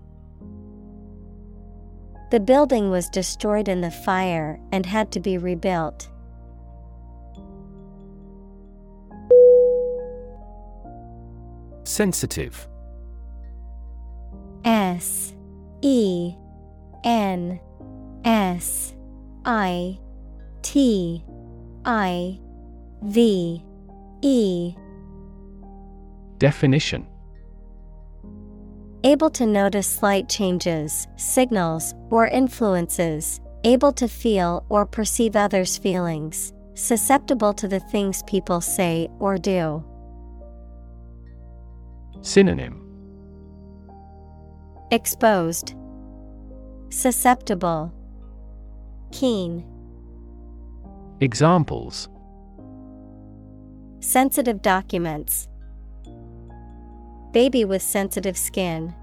[2.31, 6.09] The building was destroyed in the fire and had to be rebuilt.
[11.83, 12.67] Sensitive
[14.65, 15.35] S
[15.83, 16.33] E
[17.03, 17.59] N
[18.25, 18.95] S
[19.45, 19.99] I
[20.63, 21.23] T
[21.85, 22.39] I
[23.03, 23.63] V
[24.23, 24.75] E
[26.39, 27.10] Definition
[29.03, 36.53] Able to notice slight changes, signals, or influences, able to feel or perceive others' feelings,
[36.75, 39.83] susceptible to the things people say or do.
[42.21, 42.77] Synonym
[44.91, 45.73] Exposed,
[46.89, 47.91] Susceptible,
[49.11, 49.65] Keen.
[51.21, 52.07] Examples
[53.99, 55.47] Sensitive documents.
[57.31, 58.93] Baby with sensitive skin.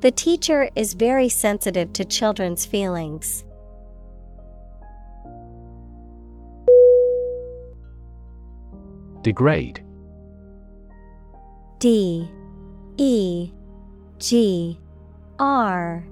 [0.00, 3.44] The teacher is very sensitive to children's feelings.
[9.22, 9.82] Degrade
[11.80, 12.30] D
[12.96, 13.50] E
[14.18, 14.78] G
[15.40, 16.06] R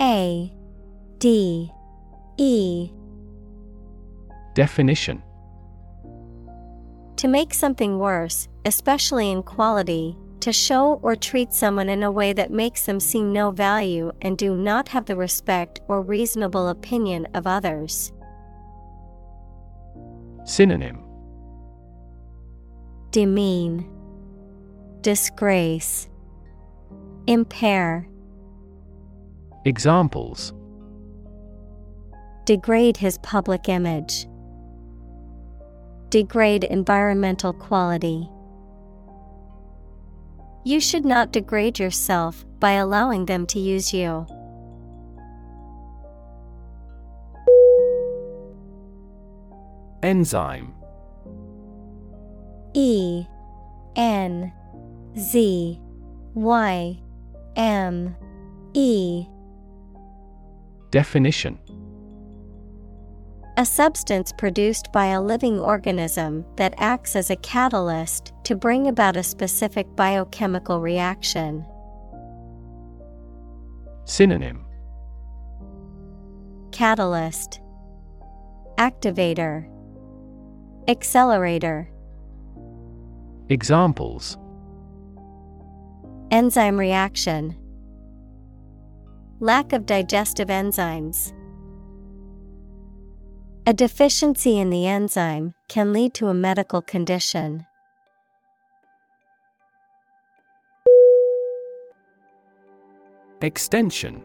[0.00, 0.52] A
[1.18, 1.70] D
[2.36, 2.90] E
[4.54, 5.22] Definition
[7.16, 12.32] To make something worse, especially in quality, to show or treat someone in a way
[12.32, 17.26] that makes them see no value and do not have the respect or reasonable opinion
[17.34, 18.12] of others.
[20.44, 21.02] Synonym.
[23.10, 23.88] Demean,
[25.00, 26.08] Disgrace,
[27.26, 28.08] Impair,
[29.64, 30.52] Examples.
[32.44, 34.28] Degrade his public image,
[36.10, 38.28] Degrade environmental quality.
[40.64, 44.26] You should not degrade yourself by allowing them to use you.
[50.02, 50.72] Enzyme
[52.74, 53.26] E
[53.96, 54.52] N
[55.18, 55.80] Z
[56.34, 56.98] Y
[57.56, 58.16] M
[58.74, 59.26] E
[60.90, 61.58] Definition
[63.58, 69.16] A substance produced by a living organism that acts as a catalyst to bring about
[69.16, 71.64] a specific biochemical reaction.
[74.04, 74.62] Synonym.
[76.70, 77.60] Catalyst.
[78.76, 79.66] Activator.
[80.86, 81.90] Accelerator.
[83.48, 84.36] Examples.
[86.30, 87.56] Enzyme reaction.
[89.40, 91.32] Lack of digestive enzymes.
[93.68, 97.66] A deficiency in the enzyme can lead to a medical condition.
[103.42, 104.22] Extension.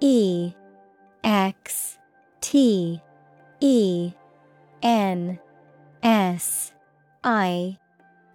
[0.00, 0.54] E
[1.22, 1.98] X
[2.40, 3.02] T
[3.60, 4.12] E
[4.82, 5.38] N
[6.02, 6.72] S
[7.22, 7.78] I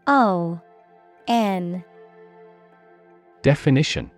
[0.05, 0.61] O
[1.27, 1.83] N.
[3.41, 4.11] Definition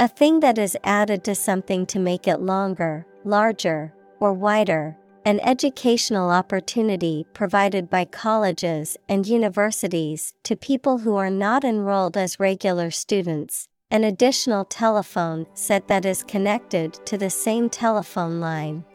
[0.00, 4.96] A thing that is added to something to make it longer, larger, or wider.
[5.26, 12.40] An educational opportunity provided by colleges and universities to people who are not enrolled as
[12.40, 13.68] regular students.
[13.90, 18.86] An additional telephone set that is connected to the same telephone line.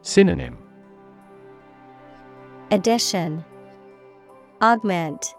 [0.00, 0.58] Synonym
[2.72, 3.44] Addition
[4.60, 5.36] Augment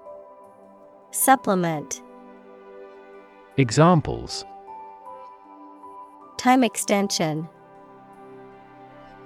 [1.12, 2.03] Supplement
[3.58, 4.46] Examples.
[6.38, 7.48] Time extension.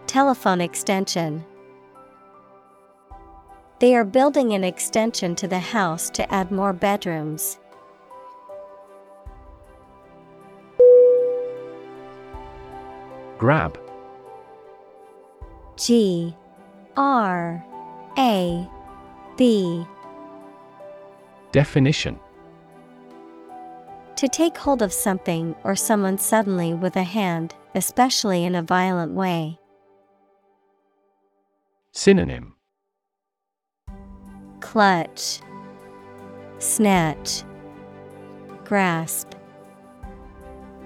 [0.05, 1.45] Telephone extension.
[3.80, 7.57] They are building an extension to the house to add more bedrooms.
[13.38, 13.80] Grab.
[15.78, 16.36] G.
[16.97, 17.65] R.
[18.17, 18.67] A.
[19.38, 19.86] B.
[21.53, 22.19] Definition
[24.18, 29.13] To take hold of something or someone suddenly with a hand, especially in a violent
[29.13, 29.59] way.
[31.91, 32.55] Synonym
[34.59, 35.39] Clutch
[36.57, 37.43] Snatch
[38.65, 39.36] Grasp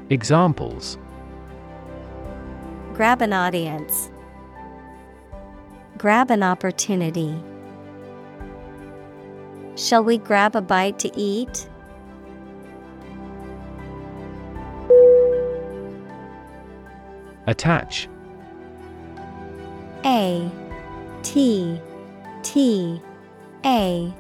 [0.10, 0.98] Examples
[2.94, 4.12] Grab an audience.
[5.98, 7.42] Grab an opportunity.
[9.78, 11.70] Shall we grab a bite to eat?
[17.52, 18.08] Attach.
[20.06, 20.49] A
[21.22, 21.80] T
[22.43, 23.02] T
[23.66, 24.14] A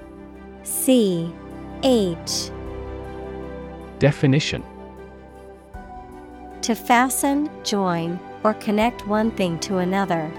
[0.63, 1.33] C
[1.81, 2.51] H.
[3.99, 4.63] Definition.
[6.61, 10.29] To fasten, join, or connect one thing to another.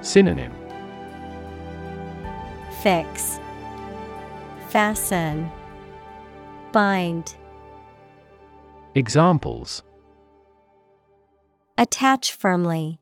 [0.00, 0.52] Synonym.
[2.82, 3.38] Fix,
[4.68, 5.50] Fasten,
[6.72, 7.36] Bind.
[8.96, 9.82] Examples
[11.80, 12.98] Attach firmly.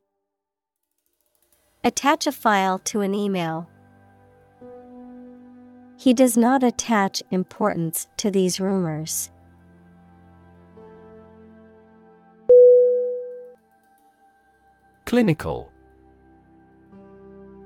[1.83, 3.67] Attach a file to an email.
[5.97, 9.31] He does not attach importance to these rumors.
[15.05, 15.71] Clinical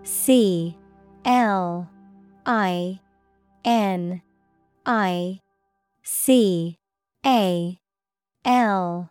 [0.04, 0.78] C
[1.26, 1.90] L
[2.46, 3.02] I
[3.66, 4.22] N
[4.86, 5.42] I
[6.04, 6.78] C
[7.26, 7.78] A
[8.46, 9.11] L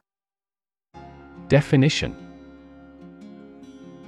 [1.51, 2.17] Definition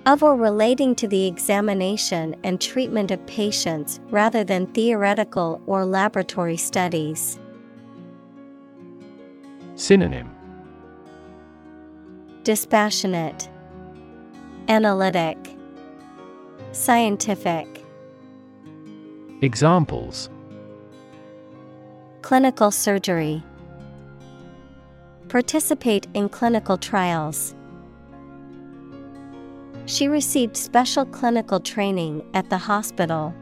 [0.07, 6.57] of or relating to the examination and treatment of patients rather than theoretical or laboratory
[6.57, 7.41] studies.
[9.75, 10.31] Synonym
[12.45, 13.49] Dispassionate,
[14.69, 15.37] Analytic,
[16.71, 17.67] Scientific.
[19.41, 20.31] Examples
[22.23, 23.43] Clinical surgery.
[25.33, 27.55] Participate in clinical trials.
[29.87, 33.35] She received special clinical training at the hospital.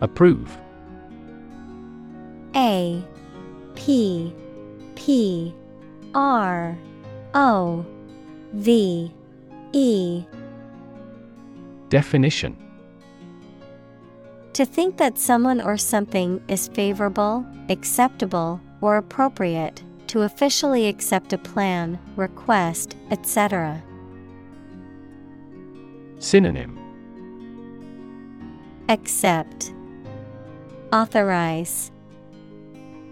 [0.00, 0.58] Approve
[2.56, 3.00] A
[3.76, 4.34] P
[4.96, 5.54] P
[6.16, 6.76] R
[7.34, 7.86] O
[8.54, 9.12] V
[9.72, 10.24] E
[11.90, 12.56] Definition
[14.58, 21.38] To think that someone or something is favorable, acceptable, or appropriate, to officially accept a
[21.38, 23.80] plan, request, etc.
[26.18, 26.76] Synonym
[28.88, 29.72] Accept,
[30.92, 31.92] Authorize,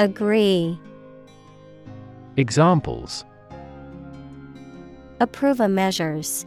[0.01, 0.77] Agree,
[2.37, 3.25] Examples
[5.21, 6.45] Approve a measures.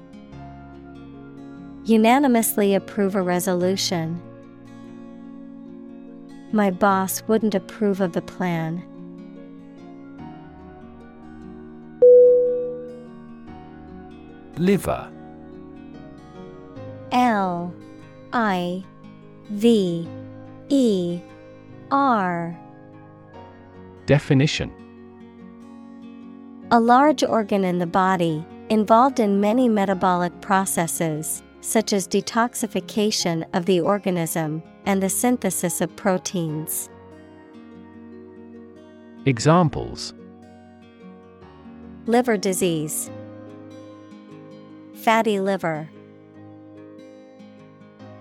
[1.85, 4.21] Unanimously approve a resolution.
[6.51, 8.83] My boss wouldn't approve of the plan.
[14.57, 15.11] Liver.
[17.11, 17.73] L
[18.33, 18.83] I
[19.49, 20.07] V
[20.69, 21.21] E
[21.91, 22.59] R.
[24.05, 24.71] Definition.
[26.71, 33.65] A large organ in the body, involved in many metabolic processes, such as detoxification of
[33.65, 36.89] the organism and the synthesis of proteins.
[39.25, 40.13] Examples
[42.05, 43.11] Liver disease,
[44.95, 45.89] Fatty liver.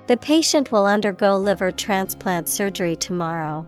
[0.06, 3.66] The patient will undergo liver transplant surgery tomorrow.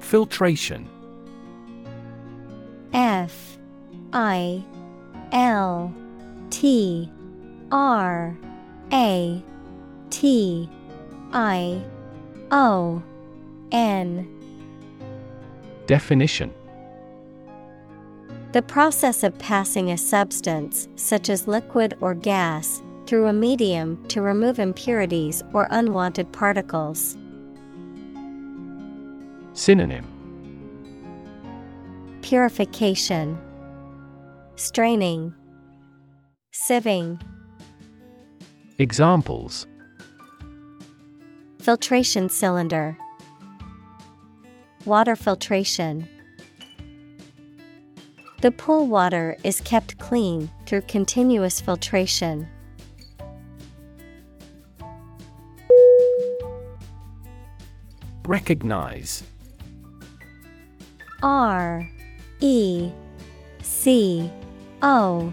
[0.00, 0.88] Filtration
[2.92, 3.58] F
[4.12, 4.64] I
[5.32, 5.92] L
[6.54, 7.10] T
[7.72, 8.38] R
[8.92, 9.42] A
[10.10, 10.70] T
[11.32, 11.82] I
[12.52, 13.02] O
[13.72, 14.28] N.
[15.86, 16.54] Definition.
[18.52, 24.22] The process of passing a substance, such as liquid or gas, through a medium to
[24.22, 27.18] remove impurities or unwanted particles.
[29.54, 30.06] Synonym.
[32.22, 33.36] Purification,
[34.54, 35.34] Straining,
[36.54, 37.20] Sieving,
[38.78, 39.66] Examples
[41.60, 42.96] Filtration cylinder,
[44.84, 46.08] Water filtration.
[48.40, 52.46] The pool water is kept clean through continuous filtration.
[58.24, 59.24] Recognize
[61.20, 61.90] R
[62.38, 62.92] E
[63.60, 64.30] C
[64.82, 65.32] O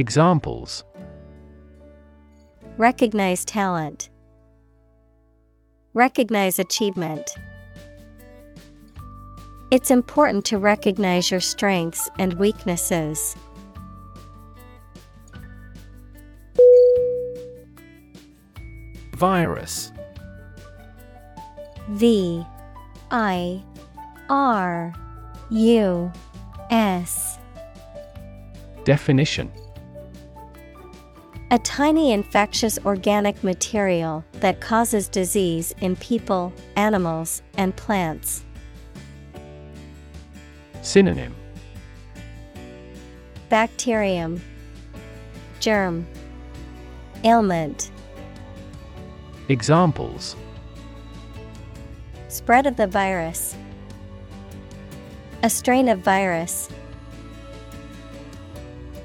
[0.00, 0.82] Examples.
[2.78, 4.08] Recognize talent,
[5.92, 7.28] Recognize achievement.
[9.70, 13.36] It's important to recognize your strengths and weaknesses.
[19.16, 19.92] Virus.
[21.90, 22.42] V
[23.10, 23.62] I
[24.30, 24.94] R
[25.50, 26.10] U
[26.70, 27.36] S.
[28.84, 29.52] Definition
[31.52, 38.44] A tiny infectious organic material that causes disease in people, animals, and plants.
[40.82, 41.34] Synonym
[43.48, 44.40] Bacterium,
[45.58, 46.06] Germ,
[47.24, 47.90] Ailment.
[49.48, 50.36] Examples
[52.28, 53.56] Spread of the virus.
[55.42, 56.68] A strain of virus.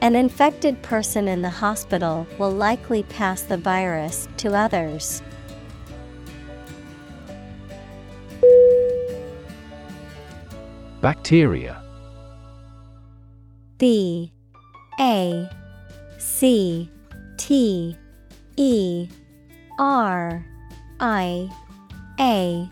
[0.06, 5.24] An infected person in the hospital will likely pass the virus to others.
[11.02, 11.82] Bacteria.
[13.80, 14.32] B.
[15.00, 15.50] A.
[16.20, 16.92] C.
[17.38, 17.98] T.
[18.58, 19.10] E.
[19.80, 20.46] R.
[21.00, 21.50] I.
[22.20, 22.70] A.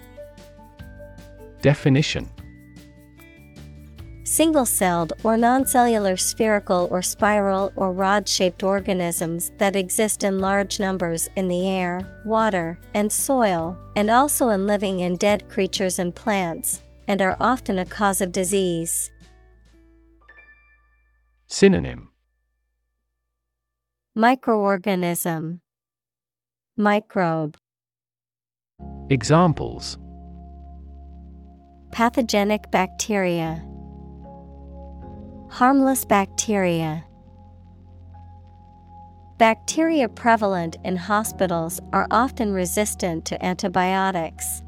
[1.63, 2.29] Definition
[4.25, 10.79] Single celled or non-cellular spherical or spiral or rod shaped organisms that exist in large
[10.79, 16.15] numbers in the air, water, and soil, and also in living and dead creatures and
[16.15, 19.11] plants, and are often a cause of disease.
[21.47, 22.09] Synonym.
[24.17, 25.59] Microorganism.
[26.77, 27.57] Microbe.
[29.09, 29.97] Examples.
[31.91, 33.63] Pathogenic bacteria
[35.53, 37.05] Harmless bacteria.
[39.37, 44.63] Bacteria prevalent in hospitals are often resistant to antibiotics.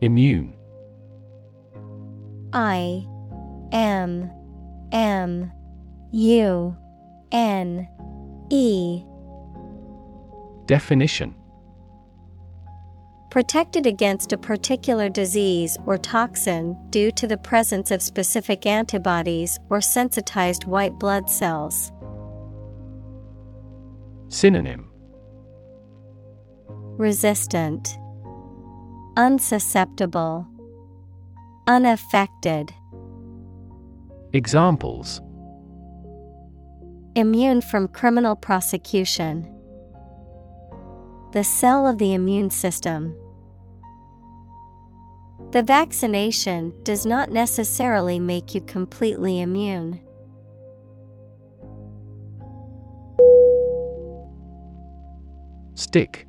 [0.00, 0.54] Immune.
[2.54, 3.06] I
[3.70, 4.30] M
[4.92, 5.52] M
[6.12, 6.74] U
[7.32, 7.86] N
[8.48, 9.04] E.
[10.64, 11.34] Definition
[13.32, 19.80] Protected against a particular disease or toxin due to the presence of specific antibodies or
[19.80, 21.90] sensitized white blood cells.
[24.28, 24.90] Synonym
[26.98, 27.96] Resistant,
[29.16, 30.46] Unsusceptible,
[31.66, 32.70] Unaffected.
[34.34, 35.22] Examples
[37.14, 39.48] Immune from criminal prosecution.
[41.32, 43.16] The cell of the immune system.
[45.52, 50.00] The vaccination does not necessarily make you completely immune.
[55.74, 56.26] Stick.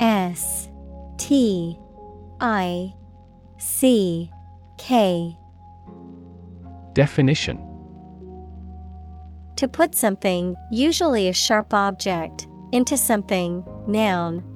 [0.00, 0.68] S
[1.18, 1.78] T
[2.40, 2.92] I
[3.58, 4.28] C
[4.78, 5.36] K.
[6.94, 7.58] Definition.
[9.54, 14.42] To put something, usually a sharp object, into something, noun,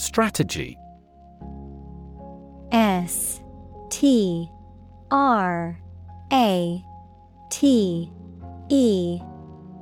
[0.00, 0.78] Strategy.
[2.72, 3.42] S
[3.90, 4.50] T
[5.10, 5.78] R
[6.32, 6.82] A
[7.50, 8.10] T
[8.70, 9.20] E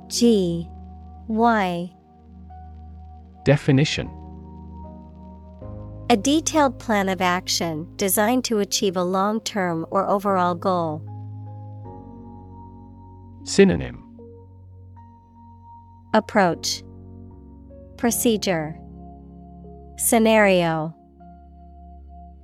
[0.08, 0.68] G
[1.28, 1.92] Y.
[3.44, 4.10] Definition.
[6.10, 11.00] A detailed plan of action designed to achieve a long term or overall goal.
[13.44, 14.02] Synonym.
[16.12, 16.82] Approach.
[17.96, 18.80] Procedure
[19.99, 20.94] Scenario.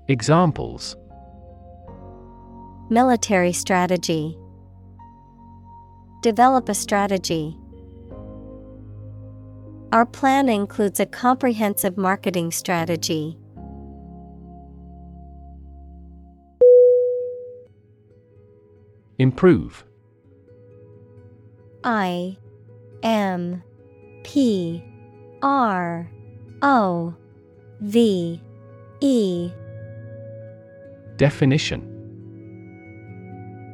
[0.08, 0.96] Examples.
[2.90, 4.36] Military strategy.
[6.20, 7.56] Develop a strategy.
[9.92, 13.38] Our plan includes a comprehensive marketing strategy.
[19.20, 19.84] Improve.
[21.84, 22.36] I
[23.04, 23.62] M
[24.24, 24.82] P
[25.40, 26.10] R
[26.60, 27.14] O
[27.80, 28.40] V
[29.00, 29.50] E
[31.16, 31.80] Definition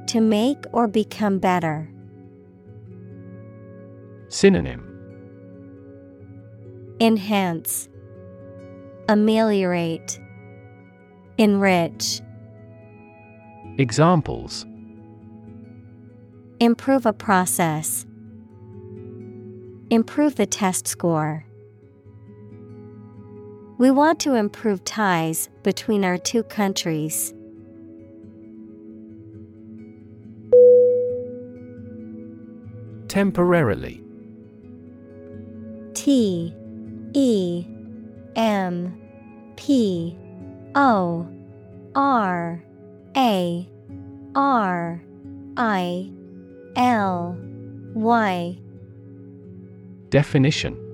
[0.09, 1.89] To make or become better.
[4.29, 4.87] Synonym
[7.01, 7.89] Enhance,
[9.09, 10.21] Ameliorate,
[11.39, 12.21] Enrich.
[13.79, 14.67] Examples
[16.61, 18.05] Improve a process.
[19.89, 21.47] Improve the test score.
[23.81, 27.33] We want to improve ties between our two countries.
[33.09, 34.05] Temporarily.
[35.95, 36.55] T
[37.15, 37.65] E
[38.37, 39.01] M
[39.57, 40.15] P
[40.75, 41.27] O
[41.95, 42.63] R
[43.17, 43.69] A
[44.35, 45.03] R
[45.57, 46.13] I
[46.77, 47.39] L
[47.95, 48.59] Y.
[50.11, 50.90] Definition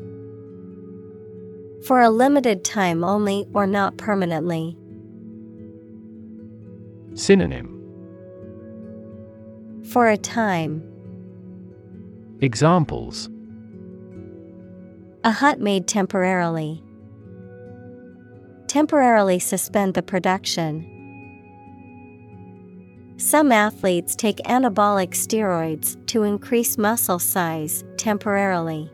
[1.87, 4.76] For a limited time only or not permanently.
[7.14, 7.72] Synonym
[9.89, 10.82] For a time.
[12.41, 13.30] Examples
[15.22, 16.82] A hut made temporarily.
[18.66, 20.93] Temporarily suspend the production.
[23.16, 28.91] Some athletes take anabolic steroids to increase muscle size temporarily.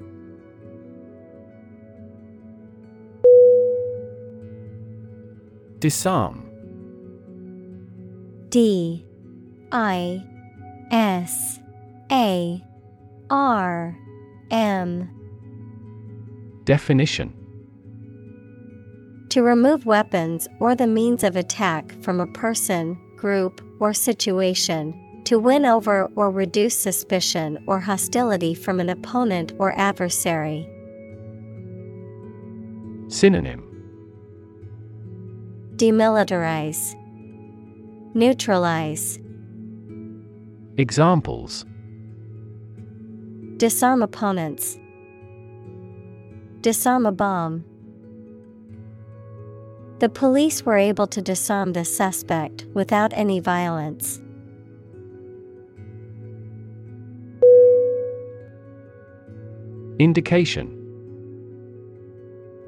[5.83, 6.49] Disarm
[8.51, 9.05] D
[9.73, 10.23] I
[10.93, 11.59] S
[12.13, 12.63] A
[13.29, 13.99] R
[14.53, 15.11] M
[16.63, 17.35] Definition
[19.31, 24.95] To remove weapons or the means of attack from a person, group, or situation.
[25.25, 30.65] To win over or reduce suspicion or hostility from an opponent or adversary.
[33.09, 33.72] Synonym
[35.77, 36.95] Demilitarize.
[38.15, 39.19] Neutralize.
[40.77, 41.65] Examples
[43.57, 44.79] Disarm opponents.
[46.61, 47.65] Disarm a bomb.
[50.01, 54.21] The police were able to disarm the suspect without any violence.
[59.99, 60.79] Indication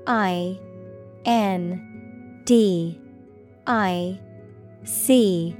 [0.06, 0.60] I
[1.24, 1.93] N
[2.44, 2.98] D
[3.66, 4.20] I
[4.84, 5.56] C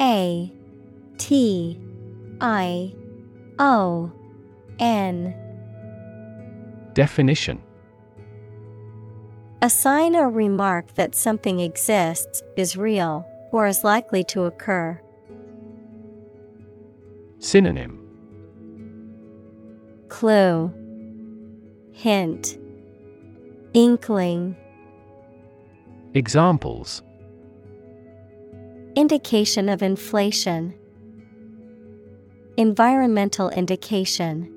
[0.00, 0.52] A
[1.16, 1.80] T
[2.40, 2.94] I
[3.58, 4.12] O
[4.78, 5.34] N.
[6.94, 7.62] Definition.
[9.60, 15.00] A sign or remark that something exists, is real, or is likely to occur.
[17.40, 17.98] Synonym.
[20.08, 20.72] Clue.
[21.92, 22.56] Hint.
[23.74, 24.56] Inkling
[26.18, 27.00] Examples
[28.96, 30.74] Indication of inflation.
[32.56, 34.52] Environmental indication.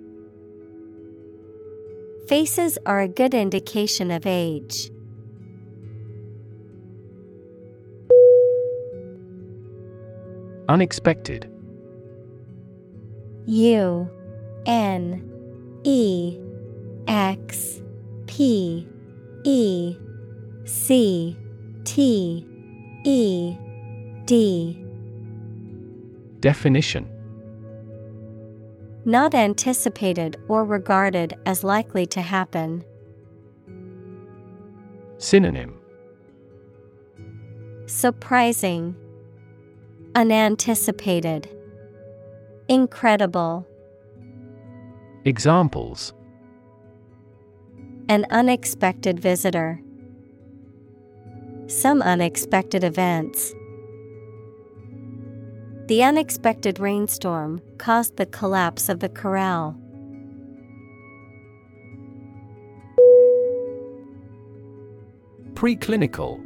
[2.27, 4.89] Faces are a good indication of age.
[10.67, 11.47] Unexpected
[13.45, 14.09] U
[14.65, 16.39] N E
[17.07, 17.83] X
[18.25, 18.87] P
[19.43, 19.95] E
[20.65, 21.37] C
[21.83, 22.45] T
[23.03, 23.57] E
[24.25, 24.85] D
[26.39, 27.09] Definition
[29.05, 32.83] Not anticipated or regarded as likely to happen.
[35.17, 35.79] Synonym
[37.87, 38.95] Surprising,
[40.15, 41.49] Unanticipated,
[42.67, 43.67] Incredible.
[45.25, 46.13] Examples
[48.07, 49.81] An unexpected visitor.
[51.71, 53.55] Some unexpected events.
[55.87, 59.77] The unexpected rainstorm caused the collapse of the corral.
[65.53, 66.43] Preclinical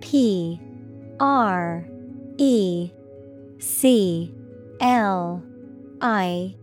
[0.00, 0.60] P
[1.20, 1.86] R
[2.36, 2.90] E
[3.60, 4.34] C
[4.80, 5.40] L
[6.00, 6.56] I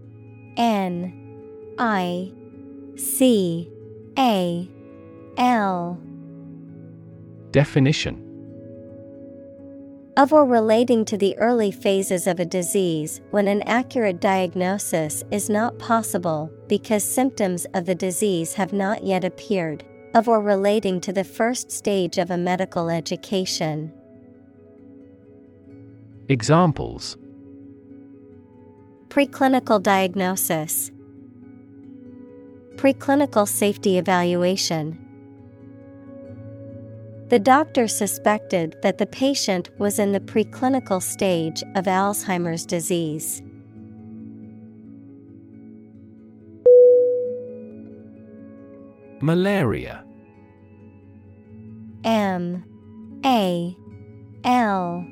[0.58, 2.34] N I
[2.98, 3.72] C
[4.20, 4.70] A
[5.38, 6.02] L
[7.58, 8.16] Definition
[10.16, 15.50] of or relating to the early phases of a disease when an accurate diagnosis is
[15.50, 19.84] not possible because symptoms of the disease have not yet appeared,
[20.14, 23.92] of or relating to the first stage of a medical education.
[26.30, 27.18] Examples
[29.10, 30.92] Preclinical diagnosis,
[32.76, 35.07] Preclinical safety evaluation.
[37.30, 43.42] The doctor suspected that the patient was in the preclinical stage of Alzheimer's disease.
[49.20, 50.06] Malaria.
[52.06, 52.64] M.
[53.26, 53.76] A.
[54.46, 55.06] L.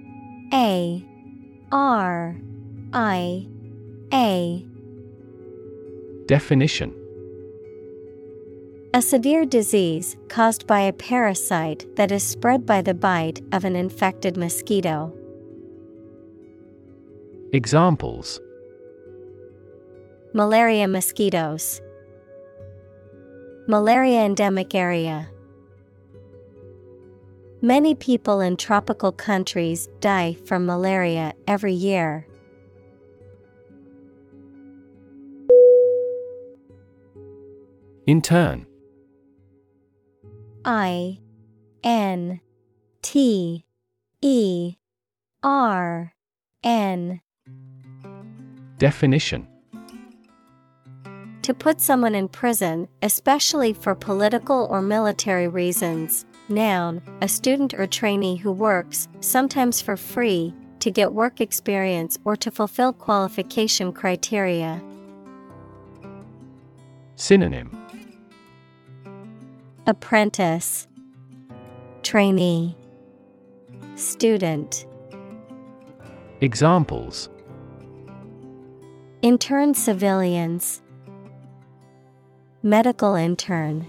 [0.53, 1.05] A.
[1.73, 2.37] R.
[2.93, 3.47] I.
[4.13, 4.65] A.
[6.27, 6.93] Definition
[8.95, 13.75] A severe disease caused by a parasite that is spread by the bite of an
[13.75, 15.13] infected mosquito.
[17.51, 18.39] Examples
[20.33, 21.81] Malaria mosquitoes.
[23.67, 25.29] Malaria endemic area.
[27.61, 32.25] Many people in tropical countries die from malaria every year.
[38.07, 38.65] Intern.
[40.65, 41.19] I
[41.83, 42.41] N
[43.03, 43.65] T
[44.21, 44.75] E
[45.43, 46.13] R
[46.63, 47.21] N.
[48.79, 49.47] Definition
[51.43, 56.25] To put someone in prison, especially for political or military reasons.
[56.49, 62.35] Noun, a student or trainee who works, sometimes for free, to get work experience or
[62.37, 64.81] to fulfill qualification criteria.
[67.15, 67.84] Synonym
[69.87, 70.87] Apprentice,
[72.01, 72.75] Trainee,
[73.95, 74.87] Student.
[76.41, 77.29] Examples
[79.21, 80.81] Intern civilians,
[82.63, 83.85] Medical intern.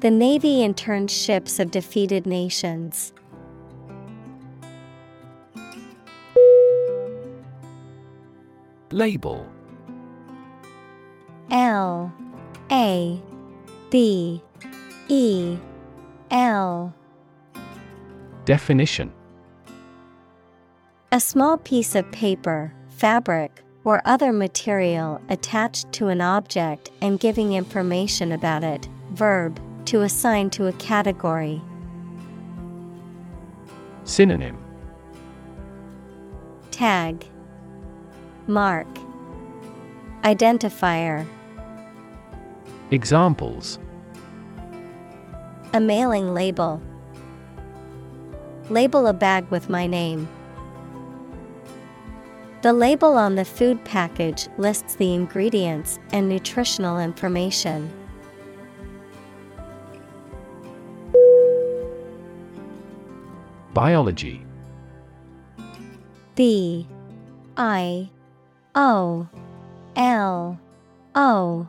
[0.00, 3.12] The Navy interned ships of defeated nations.
[8.90, 9.46] Label
[11.50, 12.10] L
[12.72, 13.22] A
[13.90, 14.42] B
[15.08, 15.56] E
[16.30, 16.94] L
[18.44, 19.12] Definition
[21.12, 27.54] A small piece of paper, fabric, or other material attached to an object and giving
[27.54, 28.88] information about it.
[29.12, 31.62] Verb, to assign to a category.
[34.04, 34.58] Synonym
[36.70, 37.24] Tag,
[38.46, 38.86] Mark,
[40.24, 41.26] Identifier.
[42.90, 43.78] Examples
[45.74, 46.80] A mailing label.
[48.70, 50.26] Label a bag with my name.
[52.62, 57.92] The label on the food package lists the ingredients and nutritional information.
[63.74, 64.46] Biology
[66.34, 66.88] B
[67.58, 68.08] I
[68.74, 69.28] O
[69.94, 70.58] L
[71.14, 71.68] O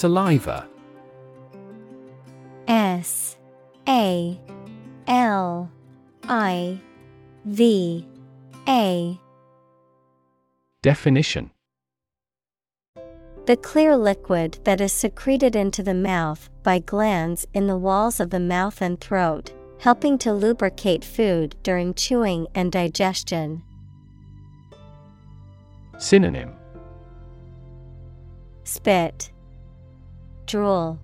[0.00, 0.66] Saliva.
[2.66, 3.36] S
[3.86, 4.40] A
[5.06, 5.70] L
[6.26, 6.80] I
[7.44, 8.08] V
[8.66, 9.20] A.
[10.80, 11.50] Definition.
[13.44, 18.30] The clear liquid that is secreted into the mouth by glands in the walls of
[18.30, 23.62] the mouth and throat, helping to lubricate food during chewing and digestion.
[25.98, 26.54] Synonym.
[28.64, 29.30] Spit,
[30.50, 30.98] Drool,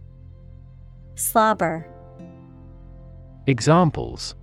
[1.15, 1.87] Slobber,
[3.47, 4.35] Examples.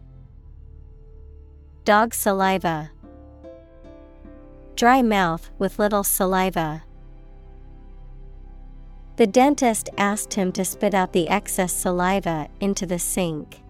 [1.84, 2.89] Dog saliva,
[4.78, 6.86] Dry mouth with little saliva.
[9.18, 13.62] The dentist asked him to spit out the excess saliva into the sink.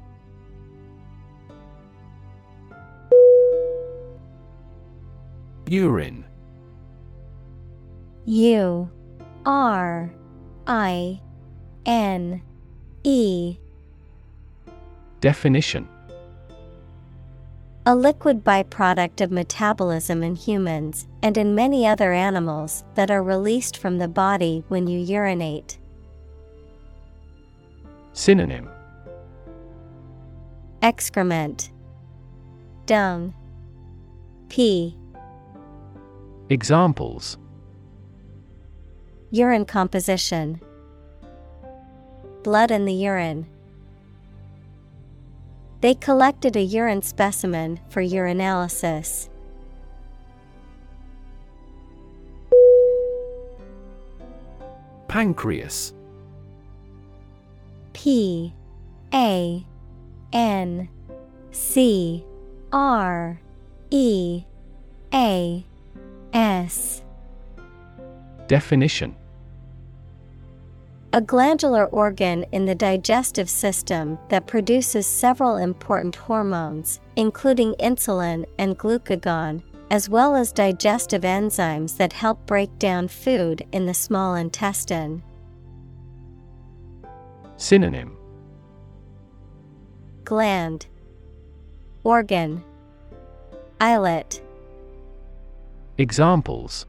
[5.67, 6.25] Urine.
[8.25, 8.87] U
[9.47, 10.13] R
[10.67, 11.19] I
[11.85, 12.41] N
[13.03, 13.57] E.
[15.19, 15.87] Definition.
[17.85, 23.77] A liquid byproduct of metabolism in humans and in many other animals that are released
[23.77, 25.77] from the body when you urinate.
[28.13, 28.69] Synonym.
[30.81, 31.71] Excrement,
[32.85, 33.33] Dung,
[34.47, 34.97] Pee,
[36.49, 37.37] Examples
[39.33, 40.61] Urine composition,
[42.43, 43.47] Blood in the urine.
[45.81, 49.29] They collected a urine specimen for urinalysis.
[55.07, 55.95] Pancreas
[57.93, 58.53] P
[59.15, 59.65] A
[60.31, 60.89] N
[61.49, 62.23] C
[62.71, 63.41] R
[63.89, 64.43] E
[65.11, 65.65] A
[66.33, 67.01] S
[68.47, 69.15] Definition
[71.15, 78.79] A glandular organ in the digestive system that produces several important hormones, including insulin and
[78.79, 79.61] glucagon,
[79.91, 85.21] as well as digestive enzymes that help break down food in the small intestine.
[87.57, 88.17] Synonym.
[90.23, 90.87] Gland,
[92.03, 92.63] Organ,
[93.79, 94.41] Islet.
[95.99, 96.87] Examples.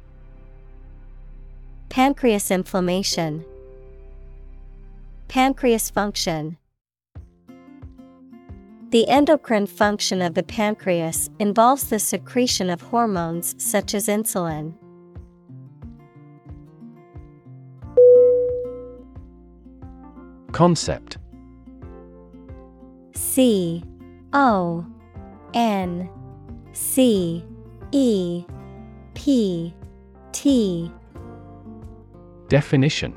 [1.91, 3.45] Pancreas inflammation,
[5.29, 6.59] Pancreas function.
[8.91, 14.75] The endocrine function of the pancreas involves the secretion of hormones such as insulin.
[20.53, 21.19] Concept
[23.15, 23.83] C
[24.33, 24.87] O
[25.55, 26.09] N
[26.73, 27.45] C
[27.91, 28.45] E
[29.15, 29.75] P
[30.31, 30.93] T
[32.49, 33.13] Definition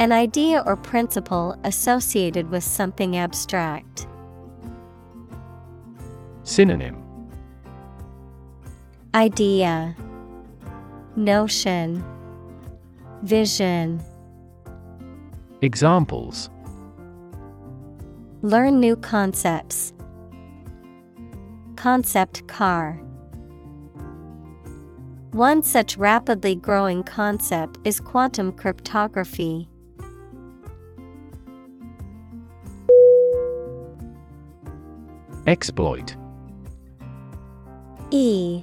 [0.00, 4.06] An idea or principle associated with something abstract.
[6.44, 7.02] Synonym
[9.12, 9.96] Idea
[11.16, 12.04] Notion
[13.22, 14.00] Vision
[15.62, 16.48] Examples
[18.42, 19.92] Learn new concepts.
[21.74, 23.00] Concept car.
[25.32, 29.68] One such rapidly growing concept is quantum cryptography.
[35.48, 36.14] Exploit.
[38.10, 38.62] E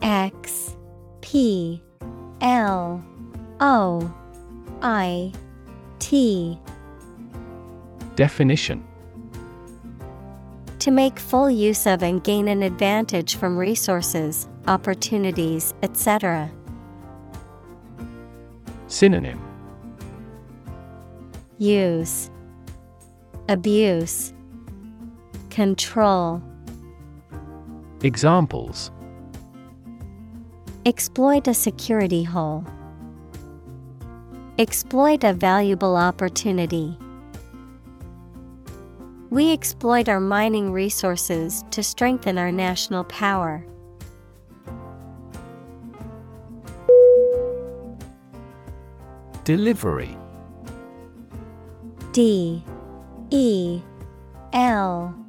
[0.00, 0.74] X
[1.20, 1.82] P
[2.40, 3.04] L
[3.60, 4.14] O
[4.80, 5.30] I
[5.98, 6.58] T.
[8.14, 8.82] Definition.
[10.78, 16.50] To make full use of and gain an advantage from resources, opportunities, etc.
[18.86, 19.38] Synonym.
[21.58, 22.30] Use.
[23.50, 24.32] Abuse
[25.56, 26.42] Control
[28.02, 28.90] Examples
[30.84, 32.62] Exploit a security hole.
[34.58, 36.94] Exploit a valuable opportunity.
[39.30, 43.64] We exploit our mining resources to strengthen our national power.
[49.44, 50.18] Delivery
[52.12, 52.62] D
[53.30, 53.80] E
[54.52, 55.25] L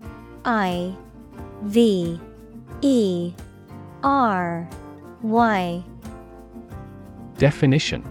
[0.47, 0.95] I
[1.63, 2.17] V
[2.81, 3.33] E
[4.01, 4.69] R
[5.21, 5.83] Y.
[7.37, 8.01] Definition.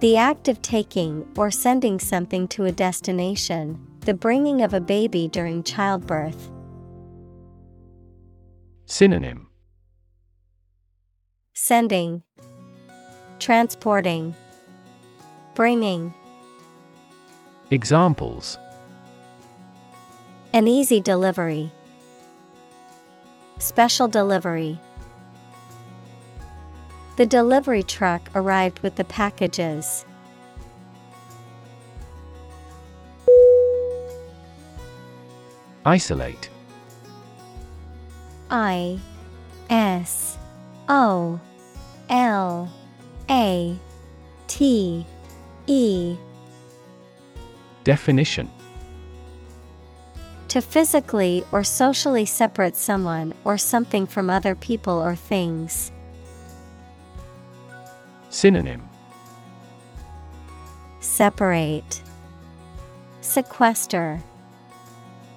[0.00, 5.28] The act of taking or sending something to a destination, the bringing of a baby
[5.28, 6.50] during childbirth.
[8.84, 9.48] Synonym.
[11.54, 12.22] Sending,
[13.38, 14.34] Transporting,
[15.54, 16.12] Bringing.
[17.70, 18.58] Examples
[20.54, 21.72] An easy delivery.
[23.58, 24.78] Special delivery.
[27.16, 30.04] The delivery truck arrived with the packages.
[35.84, 36.48] Isolate
[38.48, 39.00] I
[39.68, 40.38] S
[40.88, 41.40] O
[42.08, 42.72] L
[43.28, 43.76] A
[44.46, 45.04] T
[45.66, 46.16] E
[47.82, 48.48] Definition
[50.54, 55.90] To physically or socially separate someone or something from other people or things.
[58.30, 58.88] Synonym
[61.00, 62.00] Separate,
[63.20, 64.22] Sequester,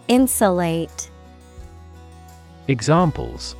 [0.07, 1.09] Insulate.
[2.67, 3.55] Examples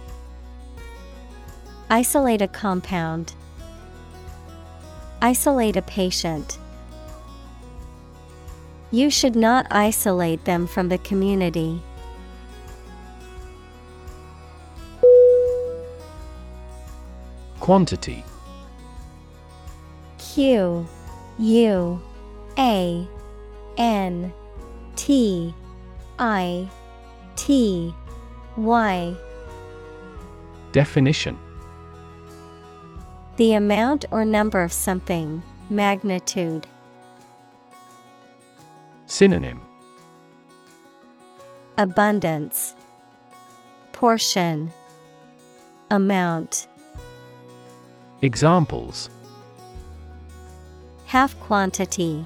[1.89, 3.33] Isolate a compound.
[5.23, 6.59] Isolate a patient.
[8.89, 11.81] You should not isolate them from the community.
[17.59, 18.23] Quantity
[20.17, 20.87] Q
[21.37, 22.01] U
[22.57, 23.07] A
[23.77, 24.33] N
[24.95, 25.53] T
[26.17, 26.69] I
[27.35, 27.93] T
[28.55, 29.15] Y
[30.71, 31.37] Definition
[33.35, 36.67] The amount or number of something, magnitude.
[39.09, 39.61] Synonym
[41.77, 42.75] Abundance,
[43.93, 44.69] Portion,
[45.89, 46.67] Amount.
[48.21, 49.09] Examples
[51.05, 52.25] Half quantity,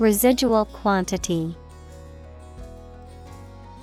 [0.00, 1.54] Residual quantity.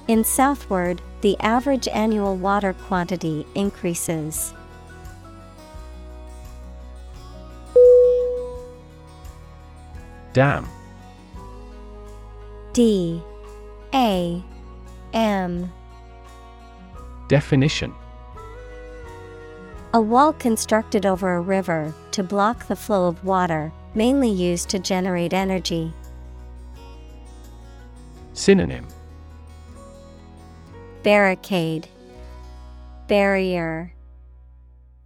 [0.10, 4.54] In southward, the average annual water quantity increases.
[10.34, 10.68] Dam
[12.78, 13.20] D.
[13.96, 14.40] A.
[15.12, 15.74] M.
[17.28, 17.92] Definition.
[19.96, 24.78] A wall constructed over a river to block the flow of water, mainly used to
[24.78, 25.92] generate energy.
[28.34, 28.86] Synonym.
[31.02, 31.88] Barricade,
[33.08, 33.92] Barrier,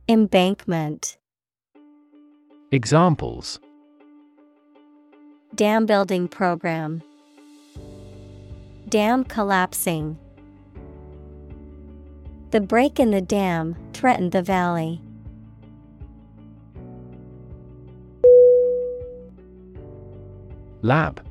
[0.10, 1.18] Embankment.
[2.74, 3.62] Examples.
[5.56, 7.02] Dam building program.
[8.92, 10.18] Dam collapsing.
[12.50, 15.02] The break in the dam threatened the valley.
[20.82, 21.26] Lab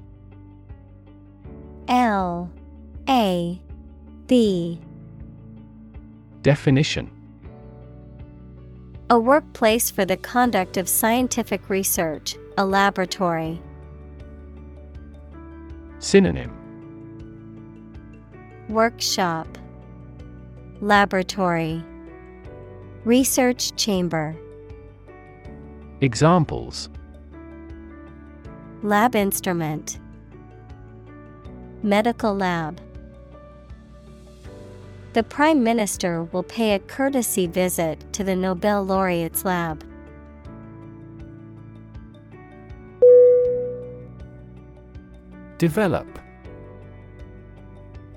[1.88, 2.50] L
[3.06, 3.60] A
[4.26, 4.80] B
[6.40, 7.10] Definition
[9.10, 13.60] A workplace for the conduct of scientific research, a laboratory.
[15.98, 16.59] Synonym
[18.70, 19.58] Workshop
[20.80, 21.84] Laboratory
[23.04, 24.36] Research Chamber
[26.00, 26.88] Examples.
[28.84, 29.98] Lab instrument
[31.82, 32.80] Medical lab.
[35.14, 39.84] The Prime Minister will pay a courtesy visit to the Nobel laureate's lab.
[45.58, 46.06] Develop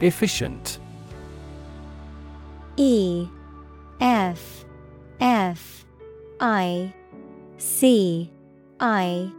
[0.00, 0.78] Efficient.
[2.76, 3.28] E
[4.00, 4.64] F
[5.20, 5.86] F
[6.40, 6.92] I
[7.56, 8.30] C
[8.78, 9.32] I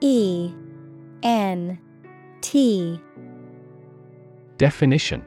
[0.00, 0.52] E
[1.22, 1.78] N
[2.40, 3.00] T.
[4.56, 5.24] Definition.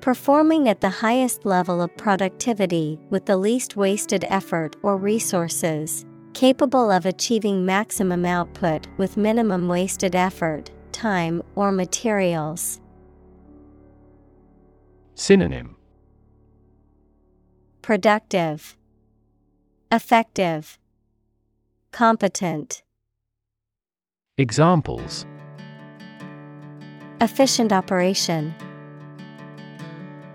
[0.00, 6.90] Performing at the highest level of productivity with the least wasted effort or resources, capable
[6.90, 10.70] of achieving maximum output with minimum wasted effort,
[11.00, 12.78] time, or materials.
[15.14, 15.76] Synonym
[17.80, 18.76] Productive,
[19.90, 20.78] Effective,
[21.90, 22.82] Competent.
[24.36, 25.24] Examples
[27.22, 28.54] Efficient operation.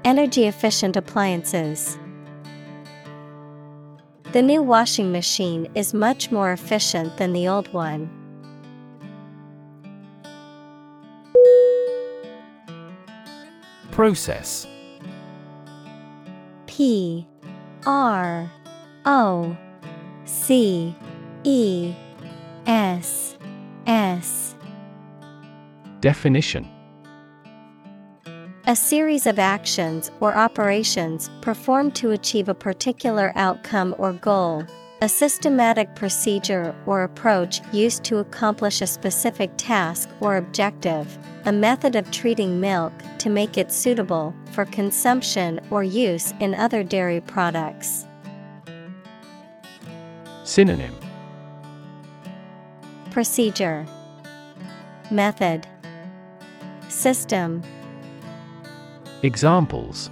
[0.03, 1.99] Energy efficient appliances.
[4.31, 8.24] The new washing machine is much more efficient than the old one.
[13.95, 14.67] Process.
[16.67, 17.25] P
[17.85, 18.51] R
[19.05, 19.57] O
[20.25, 20.93] C
[21.45, 21.95] E
[22.65, 23.37] S
[23.87, 24.55] S.
[26.01, 26.67] Definition.
[28.67, 34.65] A series of actions or operations performed to achieve a particular outcome or goal.
[35.01, 41.17] A systematic procedure or approach used to accomplish a specific task or objective.
[41.43, 46.81] A method of treating milk to make it suitable for consumption or use in other
[46.81, 48.07] dairy products.
[50.45, 50.95] Synonym.
[53.11, 53.85] Procedure.
[55.11, 55.67] Method.
[56.87, 57.61] System.
[59.23, 60.09] Examples.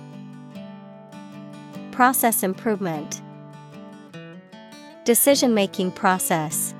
[1.91, 3.22] Process improvement
[5.05, 6.73] Decision making process.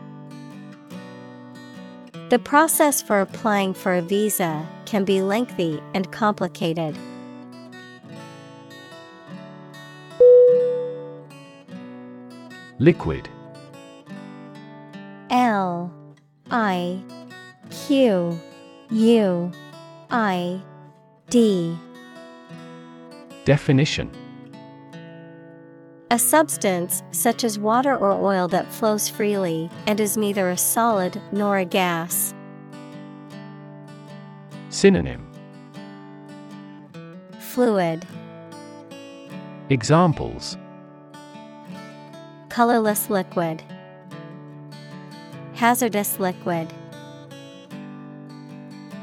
[2.30, 6.98] The process for applying for a visa can be lengthy and complicated.
[12.80, 13.28] Liquid.
[15.30, 15.94] L
[16.50, 17.04] I
[17.72, 18.40] Q
[18.90, 19.52] U
[20.12, 20.62] I
[21.30, 21.78] D.
[23.44, 24.10] Definition
[26.14, 31.20] A substance such as water or oil that flows freely and is neither a solid
[31.32, 32.36] nor a gas.
[34.70, 35.26] Synonym
[37.40, 38.06] Fluid,
[39.72, 40.56] Examples
[42.50, 43.64] colorless liquid,
[45.56, 46.72] hazardous liquid.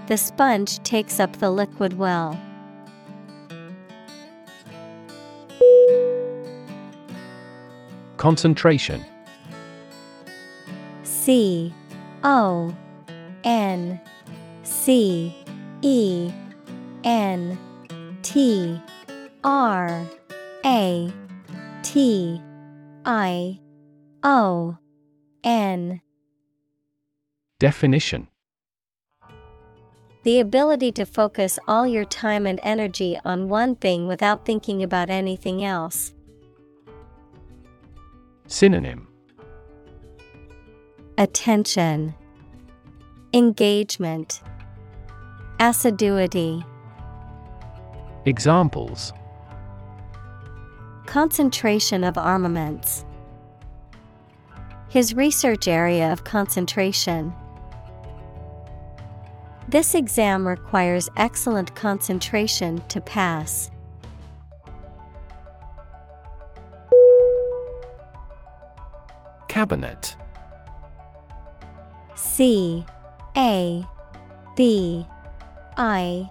[0.07, 2.41] The sponge takes up the liquid well.
[8.21, 9.03] Concentration.
[11.05, 11.73] C
[12.23, 12.77] O
[13.45, 13.99] N
[14.63, 15.35] C
[15.81, 16.31] E
[17.03, 17.59] N
[18.21, 18.79] T
[19.43, 20.07] R
[20.67, 21.11] A
[21.83, 22.43] T
[23.07, 23.59] I
[24.23, 24.77] O
[25.43, 26.03] N.
[27.59, 28.29] Definition.
[30.25, 35.09] The ability to focus all your time and energy on one thing without thinking about
[35.09, 36.13] anything else.
[38.53, 39.07] Synonym
[41.19, 42.13] Attention,
[43.33, 44.43] Engagement,
[45.61, 46.65] Assiduity.
[48.27, 49.13] Examples
[51.07, 53.05] Concentration of armaments.
[54.89, 57.33] His research area of concentration.
[59.69, 63.71] This exam requires excellent concentration to pass.
[69.51, 70.15] Cabinet
[72.15, 72.85] C
[73.37, 73.85] A
[74.55, 75.05] B
[75.77, 76.31] I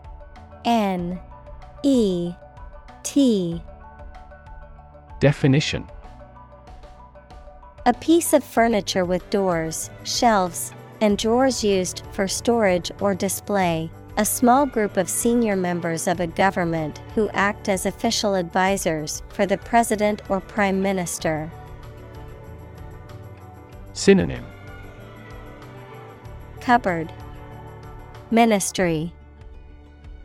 [0.63, 1.19] N
[1.83, 2.31] E
[3.03, 3.61] T
[5.19, 5.85] Definition
[7.85, 10.71] A piece of furniture with doors, shelves,
[11.01, 13.91] and drawers used for storage or display.
[14.15, 19.45] A small group of senior members of a government who act as official advisors for
[19.45, 21.51] the president or prime minister.
[23.99, 24.45] Synonym.
[26.61, 27.11] Cupboard.
[28.31, 29.11] Ministry.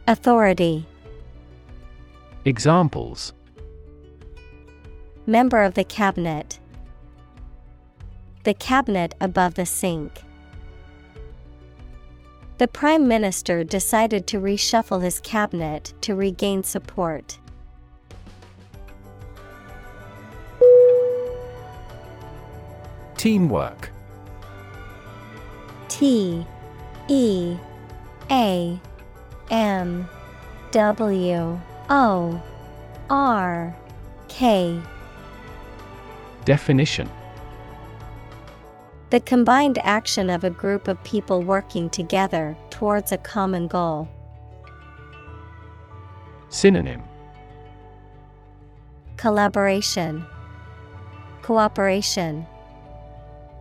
[0.06, 0.86] Authority.
[2.44, 3.32] Examples.
[5.26, 6.60] Member of the cabinet.
[8.44, 10.22] The cabinet above the sink.
[12.58, 17.40] The Prime Minister decided to reshuffle his cabinet to regain support.
[23.24, 23.90] Teamwork.
[25.88, 26.44] T
[27.08, 27.56] E
[28.30, 28.78] A
[29.50, 30.08] M
[30.72, 32.42] W O
[33.08, 33.76] R
[34.28, 34.78] K.
[36.44, 37.08] Definition.
[39.08, 44.06] The combined action of a group of people working together towards a common goal.
[46.50, 47.02] Synonym.
[49.16, 50.26] Collaboration,
[51.40, 52.46] Cooperation,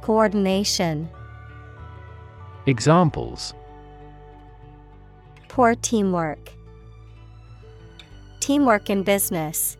[0.04, 1.10] Coordination.
[2.66, 3.54] Examples
[5.48, 6.52] Poor teamwork.
[8.42, 9.78] Teamwork in business.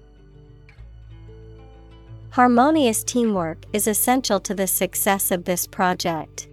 [2.30, 6.48] Harmonious teamwork is essential to the success of this project.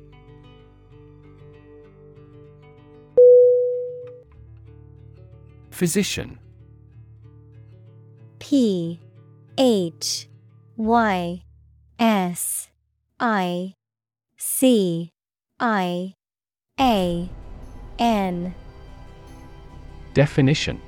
[5.71, 6.41] Physician
[8.41, 8.99] P
[9.57, 10.29] H
[10.77, 11.45] Y
[12.01, 12.70] S
[13.23, 13.75] I
[14.39, 15.13] C
[15.61, 16.15] I
[16.81, 17.29] A
[17.99, 18.55] N.
[20.15, 20.81] Definition.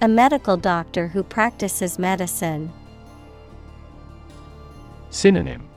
[0.00, 2.72] A medical doctor who practices medicine.
[5.10, 5.68] Synonym.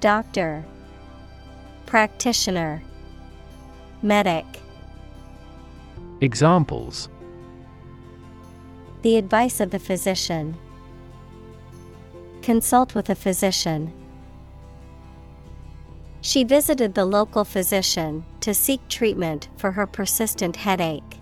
[0.00, 0.64] Doctor.
[1.84, 2.82] Practitioner.
[4.00, 4.46] Medic.
[6.22, 7.10] Examples.
[9.02, 10.56] The advice of the physician.
[12.44, 13.90] Consult with a physician.
[16.20, 21.20] She visited the local physician to seek treatment for her persistent headache.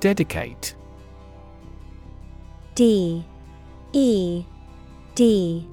[0.00, 0.74] Dedicate.
[2.74, 3.24] D.
[3.92, 4.44] E.
[5.14, 5.68] D.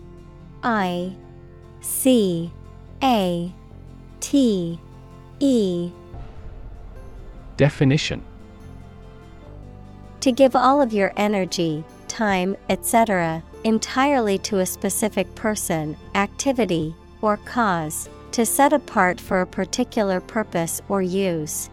[0.61, 1.15] I.
[1.81, 2.53] C.
[3.01, 3.51] A.
[4.19, 4.79] T.
[5.39, 5.91] E.
[7.57, 8.23] Definition
[10.23, 17.35] To give all of your energy, time, etc., entirely to a specific person, activity, or
[17.35, 21.69] cause, to set apart for a particular purpose or use.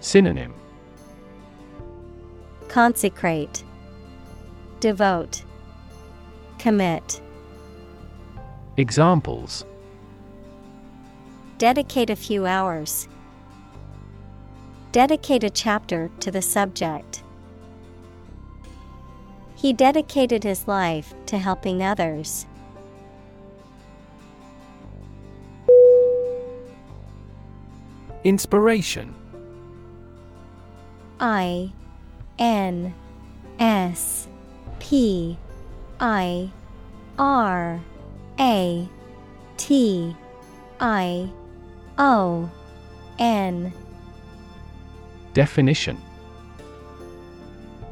[0.00, 0.54] Synonym
[2.68, 3.62] Consecrate,
[4.80, 5.42] Devote,
[6.58, 7.20] Commit.
[8.78, 9.66] Examples
[11.58, 13.06] Dedicate a few hours.
[14.96, 17.22] Dedicate a chapter to the subject.
[19.54, 22.46] He dedicated his life to helping others.
[28.24, 29.14] Inspiration
[31.20, 31.70] I
[32.38, 32.94] N
[33.58, 34.28] S
[34.78, 35.36] P
[36.00, 36.50] I
[37.18, 37.82] R
[38.40, 38.88] A
[39.58, 40.16] T
[40.80, 41.30] I
[41.98, 42.50] O
[43.18, 43.74] N
[45.36, 46.00] Definition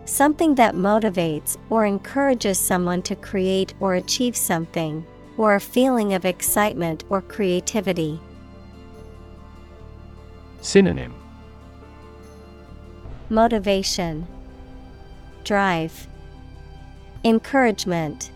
[0.07, 5.05] Something that motivates or encourages someone to create or achieve something,
[5.37, 8.19] or a feeling of excitement or creativity.
[10.63, 11.13] Synonym
[13.29, 14.27] Motivation,
[15.45, 16.09] Drive,
[17.25, 18.31] Encouragement.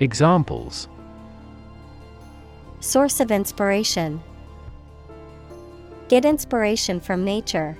[0.00, 0.88] Examples
[2.80, 4.20] Source of inspiration.
[6.08, 7.76] Get inspiration from nature.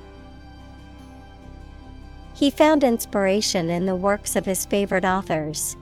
[2.35, 5.77] He found inspiration in the works of his favorite authors.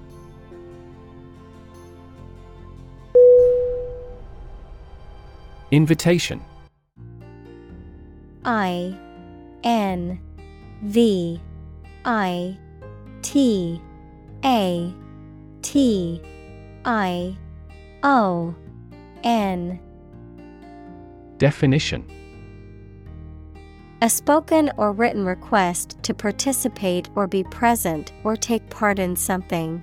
[5.71, 6.41] Invitation
[8.45, 8.97] I
[9.65, 10.21] N
[10.83, 11.41] V
[12.05, 12.59] I
[13.23, 13.81] T
[14.45, 14.95] A
[15.63, 16.21] T
[16.85, 17.37] I
[18.03, 18.55] O
[19.25, 19.81] N
[21.39, 22.24] Definition
[24.05, 29.83] A spoken or written request to participate or be present or take part in something.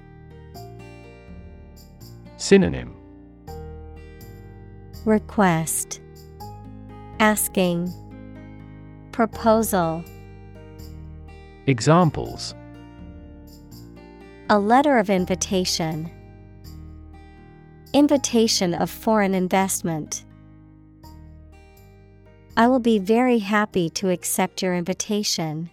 [2.37, 2.93] Synonym
[5.05, 6.01] Request
[7.19, 7.91] Asking
[9.11, 10.03] Proposal
[11.65, 12.53] Examples
[14.51, 16.11] A letter of invitation.
[17.91, 20.25] Invitation of foreign investment.
[22.57, 25.69] I will be very happy to accept your invitation.